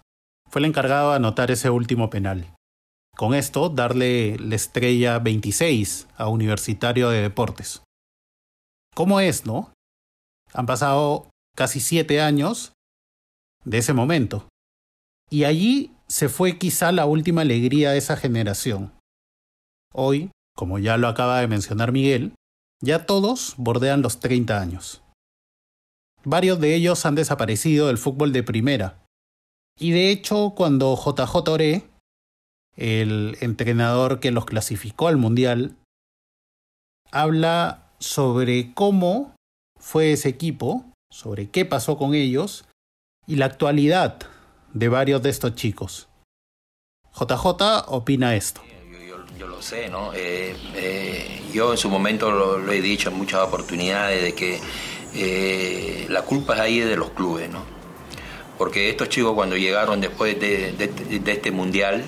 fue 0.50 0.60
el 0.60 0.66
encargado 0.66 1.10
de 1.10 1.18
anotar 1.18 1.52
ese 1.52 1.70
último 1.70 2.10
penal. 2.10 2.56
Con 3.20 3.34
esto, 3.34 3.68
darle 3.68 4.38
la 4.40 4.56
estrella 4.56 5.20
26 5.20 6.08
a 6.16 6.30
Universitario 6.30 7.10
de 7.10 7.20
Deportes. 7.20 7.84
¿Cómo 8.96 9.20
es, 9.20 9.46
no? 9.46 9.74
Han 10.54 10.66
pasado 10.66 11.30
casi 11.54 11.82
siete 11.82 12.22
años 12.22 12.72
de 13.66 13.80
ese 13.80 13.92
momento. 13.92 14.48
Y 15.30 15.44
allí 15.44 15.92
se 16.08 16.30
fue 16.30 16.58
quizá 16.58 16.94
la 16.94 17.08
última 17.08 17.42
alegría 17.42 17.92
de 17.92 17.98
esa 17.98 18.16
generación. 18.16 18.94
Hoy, 19.94 20.32
como 20.56 20.80
ya 20.80 20.96
lo 20.96 21.10
acaba 21.10 21.42
de 21.42 21.48
mencionar 21.48 21.92
Miguel, 21.92 22.32
ya 22.82 23.06
todos 23.06 23.56
bordean 23.58 24.02
los 24.02 24.22
30 24.22 24.62
años. 24.62 25.04
Varios 26.24 26.62
de 26.62 26.74
ellos 26.74 27.06
han 27.06 27.16
desaparecido 27.16 27.88
del 27.88 27.98
fútbol 27.98 28.32
de 28.32 28.44
primera. 28.44 29.04
Y 29.78 29.92
de 29.92 30.10
hecho, 30.10 30.54
cuando 30.56 30.96
JJ 30.96 31.50
Oré, 31.50 31.90
el 32.80 33.38
entrenador 33.42 34.22
que 34.22 34.32
los 34.32 34.46
clasificó 34.46 35.10
al 35.10 35.18
Mundial, 35.18 35.76
habla 37.12 37.92
sobre 38.00 38.74
cómo 38.74 39.36
fue 39.78 40.14
ese 40.14 40.30
equipo, 40.30 40.86
sobre 41.12 41.50
qué 41.50 41.66
pasó 41.66 41.98
con 41.98 42.16
ellos 42.16 42.66
y 43.28 43.36
la 43.36 43.48
actualidad 43.48 44.20
de 44.74 44.88
varios 44.88 45.22
de 45.22 45.30
estos 45.30 45.56
chicos. 45.56 46.08
JJ 47.14 47.88
opina 47.88 48.36
esto. 48.36 48.62
Yo 49.38 49.48
lo 49.48 49.62
sé, 49.62 49.90
¿no? 49.90 50.14
Eh, 50.14 50.56
eh, 50.76 51.42
yo 51.54 51.72
en 51.72 51.78
su 51.78 51.90
momento 51.90 52.32
lo, 52.32 52.72
he 52.72 52.82
dicho 52.82 53.10
en 53.10 53.18
muchas 53.18 53.42
oportunidades 53.42 54.22
de 54.22 54.34
que 54.34 54.60
eh, 55.16 56.06
la 56.10 56.22
culpa 56.22 56.56
es 56.56 56.60
ahí 56.62 56.80
de 56.80 56.96
los 56.96 57.12
clubes, 57.12 57.50
¿no? 57.50 57.64
Porque 58.58 58.90
estos 58.90 59.10
chicos 59.10 59.34
cuando 59.34 59.56
llegaron 59.58 60.02
después 60.02 60.40
de, 60.40 60.74
de, 60.74 60.88
de 61.20 61.32
este 61.32 61.52
mundial 61.52 62.04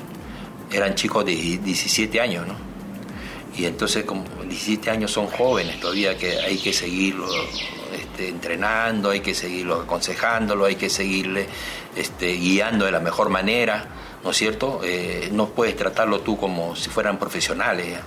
eran 0.71 0.95
chicos 0.95 1.25
de 1.25 1.36
17 1.36 2.21
años, 2.21 2.47
¿no? 2.47 2.55
Y 3.57 3.65
entonces 3.65 4.05
como 4.05 4.23
17 4.43 4.89
años 4.89 5.12
son 5.12 5.27
jóvenes 5.27 5.79
todavía 5.79 6.17
que 6.17 6.39
hay 6.39 6.57
que 6.57 6.71
seguirlo 6.71 7.27
este, 7.93 8.29
entrenando, 8.29 9.10
hay 9.10 9.19
que 9.19 9.34
seguirlo 9.34 9.81
aconsejándolo, 9.81 10.65
hay 10.65 10.75
que 10.75 10.89
seguirle 10.89 11.47
este, 11.95 12.34
guiando 12.34 12.86
de 12.86 12.91
la 12.91 13.01
mejor 13.01 13.29
manera, 13.29 13.86
¿no 14.23 14.31
es 14.31 14.38
cierto? 14.38 14.79
Eh, 14.84 15.29
no 15.34 15.49
puedes 15.49 15.75
tratarlo 15.75 16.21
tú 16.21 16.38
como 16.38 16.75
si 16.75 16.89
fueran 16.89 17.19
profesionales, 17.19 17.99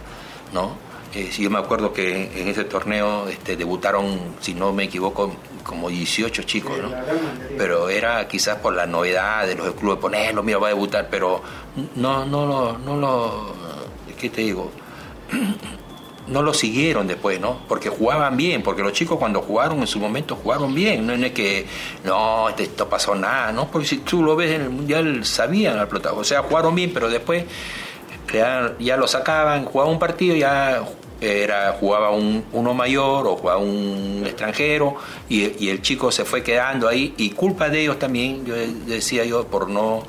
¿no? 0.52 0.93
Eh, 1.14 1.30
yo 1.30 1.48
me 1.48 1.60
acuerdo 1.60 1.92
que 1.92 2.24
en 2.34 2.48
ese 2.48 2.64
torneo 2.64 3.28
este, 3.28 3.56
debutaron, 3.56 4.34
si 4.40 4.52
no 4.52 4.72
me 4.72 4.84
equivoco, 4.84 5.32
como 5.62 5.88
18 5.88 6.42
chicos, 6.42 6.76
¿no? 6.78 6.90
Pero 7.56 7.88
era 7.88 8.26
quizás 8.26 8.56
por 8.56 8.74
la 8.74 8.86
novedad 8.86 9.46
de 9.46 9.54
los 9.54 9.74
clubes, 9.74 10.00
ponerlo, 10.00 10.42
mira, 10.42 10.58
va 10.58 10.66
a 10.66 10.70
debutar, 10.70 11.08
pero 11.08 11.40
no, 11.94 12.24
no, 12.24 12.46
no, 12.46 12.78
no 12.78 12.96
lo, 12.96 13.54
¿qué 14.18 14.28
te 14.28 14.40
digo? 14.40 14.72
no 16.26 16.42
lo 16.42 16.52
siguieron 16.52 17.06
después, 17.06 17.38
¿no? 17.38 17.60
Porque 17.68 17.90
jugaban 17.90 18.36
bien, 18.36 18.64
porque 18.64 18.82
los 18.82 18.92
chicos 18.92 19.16
cuando 19.16 19.40
jugaron 19.40 19.78
en 19.78 19.86
su 19.86 20.00
momento 20.00 20.34
jugaron 20.34 20.74
bien, 20.74 21.06
no 21.06 21.12
es 21.12 21.32
que, 21.32 21.64
no, 22.02 22.48
esto 22.48 22.88
pasó 22.88 23.14
nada, 23.14 23.52
¿no? 23.52 23.68
Porque 23.70 23.86
si 23.86 23.98
tú 23.98 24.20
lo 24.20 24.34
ves 24.34 24.50
en 24.50 24.62
el 24.62 24.70
Mundial, 24.70 25.24
sabían 25.24 25.78
al 25.78 25.86
protagonista, 25.86 26.38
o 26.38 26.40
sea, 26.40 26.48
jugaron 26.48 26.74
bien, 26.74 26.90
pero 26.92 27.08
después 27.08 27.44
ya, 28.32 28.74
ya 28.80 28.96
lo 28.96 29.06
sacaban, 29.06 29.64
jugaban 29.64 29.92
un 29.92 29.98
partido, 30.00 30.34
ya 30.34 30.82
era 31.24 31.72
jugaba 31.72 32.10
un, 32.10 32.44
uno 32.52 32.74
mayor 32.74 33.26
o 33.26 33.36
jugaba 33.36 33.58
un 33.58 34.22
extranjero 34.26 34.96
y, 35.28 35.64
y, 35.64 35.70
el 35.70 35.82
chico 35.82 36.12
se 36.12 36.24
fue 36.24 36.42
quedando 36.42 36.88
ahí 36.88 37.14
y 37.16 37.30
culpa 37.30 37.68
de 37.68 37.82
ellos 37.82 37.98
también, 37.98 38.44
yo 38.44 38.54
decía 38.86 39.24
yo, 39.24 39.46
por 39.46 39.68
no 39.68 40.02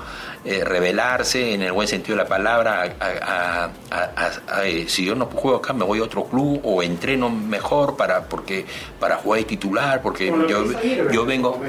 eh, 0.46 0.64
revelarse 0.64 1.56
en 1.56 1.64
el 1.64 1.72
buen 1.72 1.88
sentido 1.88 2.16
de 2.16 2.24
la 2.24 2.30
palabra, 2.30 2.96
a, 3.00 3.70
a, 3.90 4.26
a, 4.48 4.62
si 4.88 5.04
yo 5.04 5.16
no 5.16 5.26
juego 5.26 5.58
acá 5.58 5.74
me 5.74 5.84
voy 5.84 6.00
a 6.00 6.04
otro 6.04 6.26
club 6.26 6.62
o 6.64 6.84
entreno 6.84 7.32
mejor 7.32 7.98
para, 7.98 8.26
porque, 8.26 8.64
para 9.00 9.18
jugar 9.18 9.40
de 9.40 9.46
titular, 9.46 10.04
porque 10.04 10.28
yo, 10.48 10.66
yo 11.12 11.26
vengo... 11.26 11.60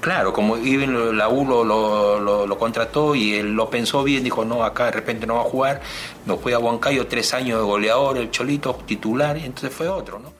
Claro, 0.00 0.32
como 0.32 0.56
Iben 0.56 1.18
la 1.18 1.28
U 1.28 1.44
lo, 1.44 2.58
contrató 2.58 3.14
y 3.14 3.34
él 3.34 3.52
lo 3.52 3.68
pensó 3.68 4.02
bien, 4.02 4.24
dijo, 4.24 4.46
no, 4.46 4.64
acá 4.64 4.86
de 4.86 4.92
repente 4.92 5.26
no 5.26 5.34
va 5.34 5.42
a 5.42 5.44
jugar, 5.44 5.82
me 6.24 6.36
fui 6.38 6.54
a 6.54 6.58
Huancayo, 6.58 7.06
tres 7.06 7.34
años 7.34 7.58
de 7.58 7.64
goleador, 7.64 8.16
el 8.16 8.30
Cholito 8.30 8.74
titular, 8.86 9.36
y 9.36 9.44
entonces 9.44 9.72
fue 9.72 9.88
otro, 9.88 10.18
¿no? 10.18 10.32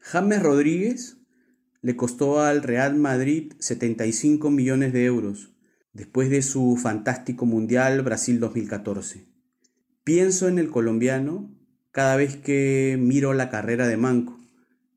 James 0.00 0.42
Rodríguez 0.42 1.18
le 1.82 1.96
costó 1.96 2.40
al 2.40 2.62
Real 2.62 2.96
Madrid 2.96 3.52
75 3.58 4.50
millones 4.50 4.92
de 4.92 5.04
euros 5.04 5.52
después 5.92 6.30
de 6.30 6.42
su 6.42 6.76
fantástico 6.76 7.44
Mundial 7.44 8.02
Brasil 8.02 8.40
2014. 8.40 9.26
Pienso 10.04 10.48
en 10.48 10.58
el 10.58 10.70
colombiano 10.70 11.50
cada 11.92 12.16
vez 12.16 12.36
que 12.36 12.96
miro 12.98 13.34
la 13.34 13.50
carrera 13.50 13.86
de 13.86 13.98
Manco, 13.98 14.38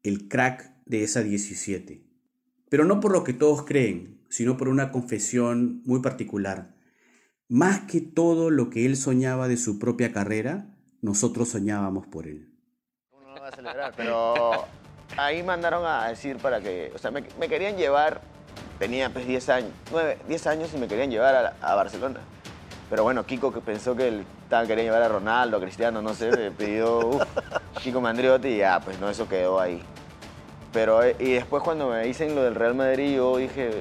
el 0.01 0.29
crack 0.29 0.71
de 0.85 1.03
esa 1.03 1.21
17. 1.21 2.01
Pero 2.69 2.85
no 2.85 3.01
por 3.01 3.11
lo 3.11 3.23
que 3.23 3.33
todos 3.33 3.63
creen, 3.63 4.21
sino 4.29 4.57
por 4.57 4.69
una 4.69 4.91
confesión 4.91 5.81
muy 5.85 6.01
particular. 6.01 6.73
Más 7.49 7.81
que 7.81 7.99
todo 8.01 8.49
lo 8.49 8.69
que 8.69 8.85
él 8.85 8.95
soñaba 8.95 9.47
de 9.47 9.57
su 9.57 9.77
propia 9.77 10.13
carrera, 10.13 10.67
nosotros 11.01 11.49
soñábamos 11.49 12.07
por 12.07 12.27
él. 12.27 12.49
Uno 13.11 13.35
no 13.35 13.41
va 13.41 13.49
a 13.49 13.51
celebrar, 13.51 13.93
pero 13.95 14.65
ahí 15.17 15.43
mandaron 15.43 15.85
a 15.85 16.07
decir 16.07 16.37
para 16.37 16.61
que, 16.61 16.91
o 16.95 16.97
sea, 16.97 17.11
me, 17.11 17.23
me 17.37 17.49
querían 17.49 17.75
llevar, 17.75 18.21
tenía 18.79 19.11
pues 19.11 19.27
10 19.27 19.49
años, 19.49 19.71
9, 19.91 20.17
10 20.27 20.47
años 20.47 20.71
y 20.73 20.77
me 20.77 20.87
querían 20.87 21.11
llevar 21.11 21.35
a, 21.35 21.55
a 21.61 21.75
Barcelona. 21.75 22.21
Pero 22.89 23.03
bueno, 23.03 23.25
Kiko 23.25 23.51
que 23.51 23.61
pensó 23.61 23.95
que 23.95 24.07
él 24.07 24.25
estaba 24.43 24.65
quería 24.67 24.83
llevar 24.83 25.01
a 25.01 25.07
Ronaldo, 25.07 25.57
a 25.57 25.59
Cristiano, 25.59 26.01
no 26.01 26.13
sé, 26.13 26.29
me 26.31 26.51
pidió 26.51 26.99
uf, 27.07 27.23
Kiko 27.81 27.99
Mandriotti 28.01 28.49
y 28.49 28.57
ya, 28.57 28.79
pues 28.79 28.99
no, 28.99 29.09
eso 29.09 29.27
quedó 29.27 29.59
ahí. 29.59 29.81
Pero, 30.71 31.03
eh, 31.03 31.15
y 31.19 31.33
después 31.33 31.63
cuando 31.63 31.89
me 31.89 32.03
dicen 32.03 32.35
lo 32.35 32.43
del 32.43 32.53
Real 32.53 32.75
Madrid, 32.75 33.15
yo 33.15 33.37
dije, 33.37 33.71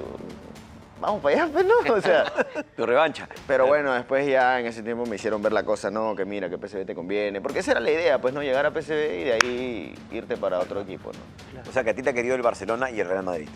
vamos 1.00 1.20
para 1.20 1.42
allá, 1.42 1.52
pues 1.52 1.66
no, 1.66 1.94
o 1.94 2.00
sea. 2.00 2.24
Tu 2.76 2.86
revancha. 2.86 3.28
Pero 3.46 3.66
bueno, 3.66 3.92
después 3.92 4.26
ya 4.26 4.58
en 4.60 4.66
ese 4.66 4.82
tiempo 4.82 5.04
me 5.04 5.16
hicieron 5.16 5.42
ver 5.42 5.52
la 5.52 5.64
cosa, 5.64 5.90
no, 5.90 6.14
que 6.16 6.24
mira, 6.24 6.48
que 6.48 6.56
PSV 6.56 6.86
te 6.86 6.94
conviene. 6.94 7.40
Porque 7.40 7.58
esa 7.58 7.72
era 7.72 7.80
la 7.80 7.90
idea, 7.90 8.20
pues 8.20 8.32
no, 8.32 8.42
llegar 8.42 8.64
a 8.64 8.70
PSV 8.70 9.20
y 9.20 9.24
de 9.24 9.32
ahí 9.34 9.94
irte 10.12 10.36
para 10.36 10.58
otro 10.60 10.80
equipo, 10.80 11.10
¿no? 11.12 11.60
O 11.68 11.72
sea, 11.72 11.84
que 11.84 11.90
a 11.90 11.94
ti 11.94 12.02
te 12.02 12.10
ha 12.10 12.14
querido 12.14 12.34
el 12.36 12.42
Barcelona 12.42 12.90
y 12.90 13.00
el 13.00 13.08
Real 13.08 13.24
Madrid. 13.24 13.48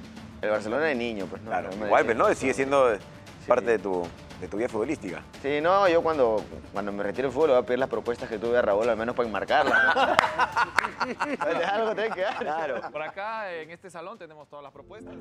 El 0.43 0.51
Barcelona 0.51 0.85
de 0.85 0.95
niño, 0.95 1.27
pues 1.27 1.41
no. 1.43 1.51
Claro, 1.51 1.71
El 1.71 1.87
igual, 1.87 2.05
pero 2.07 2.19
no, 2.19 2.35
sigue 2.35 2.55
siendo 2.55 2.95
Sí. 2.97 3.01
parte 3.49 3.71
de 3.71 3.79
tu, 3.79 4.03
de 4.41 4.49
tu 4.49 4.57
vida 4.57 4.69
futbolística. 4.69 5.23
Sí, 5.43 5.61
no, 5.61 5.89
yo 5.89 6.03
cuando, 6.03 6.43
cuando 6.73 6.93
me 6.93 7.03
retire 7.03 7.25
del 7.25 7.33
fútbol 7.33 7.49
le 7.49 7.55
voy 7.55 7.63
a 7.63 7.67
pedir 7.67 7.79
las 7.79 7.89
propuestas 7.89 8.29
que 8.29 8.39
tuve 8.39 8.57
a 8.59 8.63
Raúl, 8.63 8.89
al 8.89 8.97
menos 8.97 9.15
para 9.15 9.29
enmarcarlas. 9.29 9.95
¿no? 9.95 10.03
Algo 11.73 11.95
tiene 11.95 12.15
que 12.15 12.21
dar. 12.21 12.39
Claro. 12.39 12.81
Por 12.93 13.03
acá, 13.03 13.53
en 13.53 13.71
este 13.71 13.91
salón, 13.91 14.19
tenemos 14.19 14.49
todas 14.49 14.63
las 14.63 14.73
propuestas. 14.73 15.15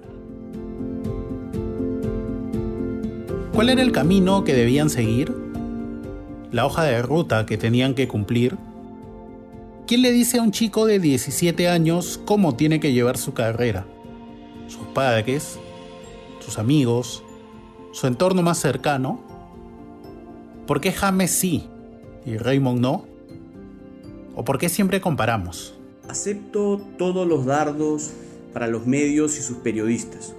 ¿Cuál 3.53 3.69
era 3.69 3.81
el 3.81 3.91
camino 3.91 4.43
que 4.43 4.53
debían 4.53 4.89
seguir? 4.89 5.33
¿La 6.51 6.65
hoja 6.65 6.83
de 6.83 7.01
ruta 7.01 7.45
que 7.45 7.57
tenían 7.57 7.95
que 7.95 8.07
cumplir? 8.07 8.55
¿Quién 9.87 10.01
le 10.01 10.11
dice 10.11 10.37
a 10.37 10.43
un 10.43 10.51
chico 10.51 10.85
de 10.85 10.99
17 10.99 11.67
años 11.67 12.19
cómo 12.25 12.55
tiene 12.55 12.79
que 12.79 12.93
llevar 12.93 13.17
su 13.17 13.33
carrera? 13.33 13.85
¿Sus 14.67 14.85
padres? 14.87 15.59
¿Sus 16.39 16.59
amigos? 16.59 17.23
¿Su 17.91 18.07
entorno 18.07 18.41
más 18.41 18.59
cercano? 18.59 19.19
¿Por 20.67 20.81
qué 20.81 20.91
James 20.91 21.31
sí 21.31 21.67
y 22.25 22.37
Raymond 22.37 22.79
no? 22.79 23.05
¿O 24.35 24.43
por 24.43 24.57
qué 24.57 24.69
siempre 24.69 25.01
comparamos? 25.01 25.73
Acepto 26.09 26.81
todos 26.97 27.27
los 27.27 27.45
dardos 27.45 28.11
para 28.53 28.67
los 28.67 28.85
medios 28.85 29.37
y 29.39 29.41
sus 29.41 29.57
periodistas, 29.57 30.35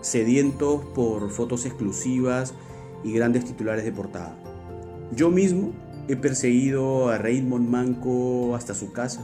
sedientos 0.00 0.84
por 0.94 1.30
fotos 1.30 1.66
exclusivas 1.66 2.54
y 3.04 3.12
grandes 3.12 3.44
titulares 3.44 3.84
de 3.84 3.92
portada. 3.92 4.36
Yo 5.14 5.30
mismo 5.30 5.72
he 6.08 6.16
perseguido 6.16 7.08
a 7.08 7.18
Raymond 7.18 7.68
Manco 7.68 8.54
hasta 8.54 8.74
su 8.74 8.92
casa. 8.92 9.20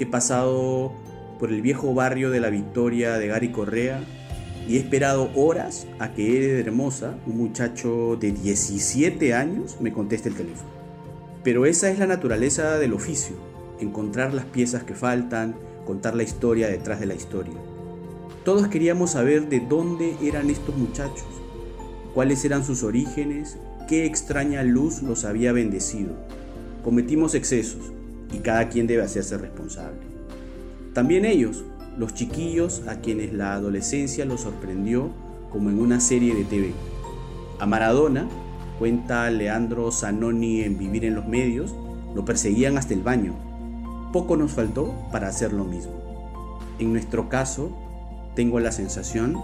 He 0.00 0.06
pasado 0.06 0.92
por 1.38 1.50
el 1.50 1.62
viejo 1.62 1.94
barrio 1.94 2.30
de 2.30 2.40
la 2.40 2.50
Victoria 2.50 3.18
de 3.18 3.28
Gary 3.28 3.52
Correa 3.52 4.00
y 4.68 4.76
he 4.76 4.80
esperado 4.80 5.30
horas 5.34 5.86
a 5.98 6.12
que 6.12 6.36
Eder 6.36 6.68
Hermosa, 6.68 7.16
un 7.26 7.38
muchacho 7.38 8.16
de 8.20 8.32
17 8.32 9.32
años, 9.32 9.78
me 9.80 9.92
conteste 9.92 10.28
el 10.28 10.34
teléfono. 10.34 10.68
Pero 11.42 11.64
esa 11.64 11.90
es 11.90 11.98
la 11.98 12.06
naturaleza 12.06 12.78
del 12.78 12.92
oficio, 12.92 13.34
encontrar 13.80 14.34
las 14.34 14.44
piezas 14.44 14.84
que 14.84 14.94
faltan, 14.94 15.56
contar 15.86 16.14
la 16.14 16.22
historia 16.22 16.68
detrás 16.68 17.00
de 17.00 17.06
la 17.06 17.14
historia. 17.14 17.54
Todos 18.44 18.68
queríamos 18.68 19.12
saber 19.12 19.48
de 19.48 19.60
dónde 19.60 20.14
eran 20.22 20.50
estos 20.50 20.76
muchachos, 20.76 21.26
cuáles 22.12 22.44
eran 22.44 22.62
sus 22.62 22.82
orígenes, 22.82 23.56
qué 23.88 24.04
extraña 24.04 24.62
luz 24.64 25.02
los 25.02 25.24
había 25.24 25.52
bendecido. 25.52 26.10
Cometimos 26.84 27.34
excesos 27.34 27.90
y 28.34 28.38
cada 28.38 28.68
quien 28.68 28.86
debe 28.86 29.02
hacerse 29.02 29.38
responsable. 29.38 30.00
También 30.92 31.24
ellos, 31.24 31.64
los 31.98 32.14
chiquillos 32.14 32.82
a 32.86 33.00
quienes 33.00 33.32
la 33.32 33.54
adolescencia 33.54 34.24
los 34.24 34.42
sorprendió 34.42 35.10
como 35.50 35.68
en 35.68 35.80
una 35.80 36.00
serie 36.00 36.34
de 36.34 36.44
TV. 36.44 36.72
A 37.58 37.66
Maradona, 37.66 38.28
cuenta 38.78 39.28
Leandro 39.30 39.90
Zanoni 39.90 40.62
en 40.62 40.78
Vivir 40.78 41.04
en 41.04 41.16
los 41.16 41.26
Medios, 41.26 41.74
lo 42.14 42.24
perseguían 42.24 42.78
hasta 42.78 42.94
el 42.94 43.02
baño. 43.02 43.34
Poco 44.12 44.36
nos 44.36 44.52
faltó 44.52 44.94
para 45.10 45.28
hacer 45.28 45.52
lo 45.52 45.64
mismo. 45.64 45.92
En 46.78 46.92
nuestro 46.92 47.28
caso, 47.28 47.76
tengo 48.36 48.60
la 48.60 48.70
sensación 48.70 49.36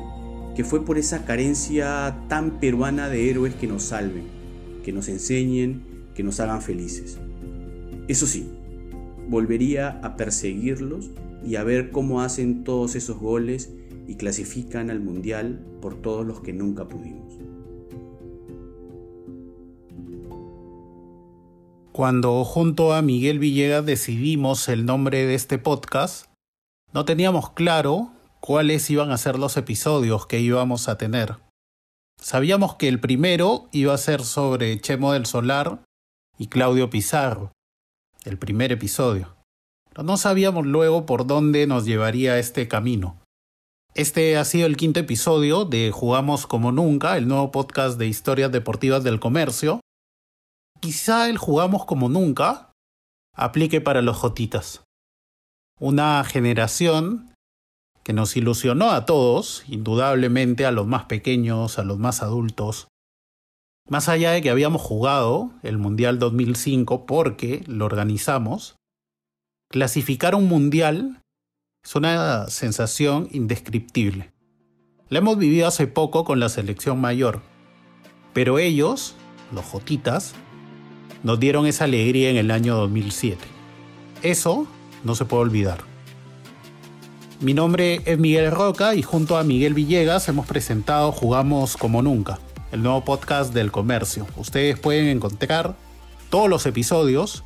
que 0.55 0.63
fue 0.63 0.85
por 0.85 0.99
esa 0.99 1.25
carencia 1.25 2.17
tan 2.29 2.53
peruana 2.61 3.09
de 3.09 3.29
héroes 3.29 3.57
que 3.57 3.67
nos 3.67 3.83
salven, 3.83 4.25
que 4.85 4.93
nos 4.93 5.09
enseñen, 5.09 5.83
que 6.15 6.23
nos 6.23 6.39
hagan 6.39 6.63
felices. 6.63 7.19
Eso 8.07 8.27
sí, 8.27 8.49
volvería 9.29 9.99
a 10.03 10.17
perseguirlos 10.17 11.11
y 11.45 11.57
a 11.57 11.65
ver 11.65 11.91
cómo 11.91 12.23
hacen 12.23 12.65
todos 12.65 12.95
esos 12.95 13.19
goles 13.19 13.71
y 14.07 14.17
clasifican 14.17 14.91
al 14.91 15.01
Mundial 15.01 15.65
por 15.81 16.01
todos 16.01 16.27
los 16.27 16.41
que 16.41 16.53
nunca 16.53 16.89
pudimos. 16.89 17.35
Cuando 21.93 22.45
junto 22.45 22.93
a 22.93 23.03
Miguel 23.03 23.39
Villegas 23.39 23.87
decidimos 23.87 24.69
el 24.69 24.85
nombre 24.85 25.27
de 25.27 25.35
este 25.35 25.59
podcast, 25.59 26.27
no 26.93 27.05
teníamos 27.05 27.51
claro 27.51 28.11
cuáles 28.41 28.91
iban 28.91 29.13
a 29.13 29.19
ser 29.19 29.39
los 29.39 29.57
episodios 29.57 30.27
que 30.27 30.41
íbamos 30.41 30.89
a 30.89 30.99
tener. 30.99 31.37
Sabíamos 32.21 32.75
que 32.75 32.89
el 32.89 32.99
primero 32.99 33.69
iba 33.71 33.95
a 33.95 33.99
ser 33.99 34.23
sobre 34.23 34.81
Chemo 34.81 35.13
del 35.13 35.27
Solar 35.27 35.85
y 36.37 36.49
Claudio 36.49 36.91
Pizarro, 36.91 37.53
el 38.25 38.39
primer 38.39 38.73
episodio. 38.73 39.44
No 40.03 40.17
sabíamos 40.17 40.67
luego 40.67 41.07
por 41.07 41.27
dónde 41.27 41.67
nos 41.67 41.85
llevaría 41.85 42.39
este 42.39 42.67
camino. 42.67 43.21
Este 43.95 44.37
ha 44.37 44.45
sido 44.45 44.67
el 44.67 44.77
quinto 44.77 44.99
episodio 44.99 45.65
de 45.65 45.93
Jugamos 45.93 46.49
como 46.49 46.73
nunca, 46.73 47.17
el 47.17 47.29
nuevo 47.29 47.53
podcast 47.53 47.97
de 47.97 48.09
historias 48.09 48.51
deportivas 48.51 49.05
del 49.05 49.21
comercio. 49.21 49.81
Quizá 50.81 51.31
el 51.31 51.39
Jugamos 51.39 51.85
como 51.85 52.09
nunca 52.09 52.73
aplique 53.37 53.81
para 53.81 54.03
los 54.03 54.17
Jotitas. 54.17 54.83
Una 55.79 56.25
generación 56.25 57.33
que 58.03 58.13
nos 58.13 58.37
ilusionó 58.37 58.91
a 58.91 59.07
todos, 59.07 59.65
indudablemente 59.69 60.67
a 60.67 60.73
los 60.73 60.89
más 60.89 61.05
pequeños, 61.05 61.79
a 61.79 61.85
los 61.85 61.99
más 61.99 62.21
adultos. 62.21 62.89
Más 63.89 64.09
allá 64.09 64.33
de 64.33 64.43
que 64.43 64.51
habíamos 64.51 64.83
jugado 64.83 65.53
el 65.63 65.79
Mundial 65.79 66.19
2005 66.19 67.07
porque 67.07 67.63
lo 67.67 67.85
organizamos, 67.85 68.75
clasificar 69.75 70.37
un 70.37 70.47
Mundial 70.47 71.21
es 71.85 71.97
una 71.97 72.47
sensación 72.47 73.29
indescriptible. 73.33 74.31
La 75.09 75.19
hemos 75.19 75.37
vivido 75.37 75.67
hace 75.67 75.89
poco 75.89 76.23
con 76.23 76.39
la 76.39 76.49
selección 76.49 77.01
mayor, 77.01 77.41
pero 78.33 78.61
ellos, 78.61 79.17
los 79.51 79.65
Jotitas, 79.65 80.35
nos 81.25 81.41
dieron 81.41 81.67
esa 81.67 81.87
alegría 81.87 82.31
en 82.31 82.37
el 82.37 82.53
año 82.53 82.77
2007. 82.77 83.45
Eso 84.23 84.69
no 85.03 85.17
se 85.17 85.25
puede 85.25 85.43
olvidar. 85.43 85.79
Mi 87.41 87.53
nombre 87.53 88.01
es 88.05 88.17
Miguel 88.17 88.53
Roca 88.53 88.95
y 88.95 89.03
junto 89.03 89.37
a 89.37 89.43
Miguel 89.43 89.75
Villegas 89.75 90.29
hemos 90.29 90.47
presentado 90.47 91.11
Jugamos 91.11 91.77
como 91.77 92.01
nunca, 92.01 92.39
el 92.71 92.85
nuevo 92.85 93.05
podcast 93.05 93.53
del 93.53 93.73
comercio. 93.73 94.25
Ustedes 94.37 94.79
pueden 94.79 95.07
encontrar 95.07 95.75
todos 96.31 96.49
los 96.49 96.65
episodios 96.65 97.43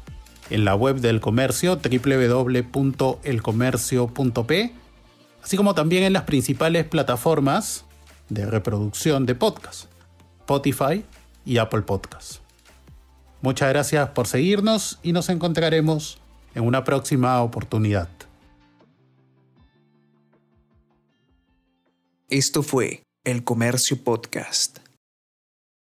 en 0.51 0.65
la 0.65 0.75
web 0.75 1.01
del 1.01 1.21
comercio 1.21 1.77
www.elcomercio.p, 1.77 4.73
así 5.43 5.57
como 5.57 5.75
también 5.75 6.05
en 6.05 6.13
las 6.13 6.25
principales 6.25 6.85
plataformas 6.87 7.85
de 8.29 8.47
reproducción 8.47 9.27
de 9.27 9.35
podcast, 9.35 9.87
Spotify 10.41 11.05
y 11.45 11.59
Apple 11.59 11.83
Podcasts. 11.83 12.41
Muchas 13.41 13.69
gracias 13.69 14.09
por 14.11 14.27
seguirnos 14.27 14.99
y 15.03 15.13
nos 15.13 15.29
encontraremos 15.29 16.19
en 16.55 16.65
una 16.65 16.85
próxima 16.85 17.41
oportunidad. 17.43 18.09
Esto 22.29 22.63
fue 22.63 23.03
El 23.25 23.45
Comercio 23.45 24.03
Podcast. 24.03 24.88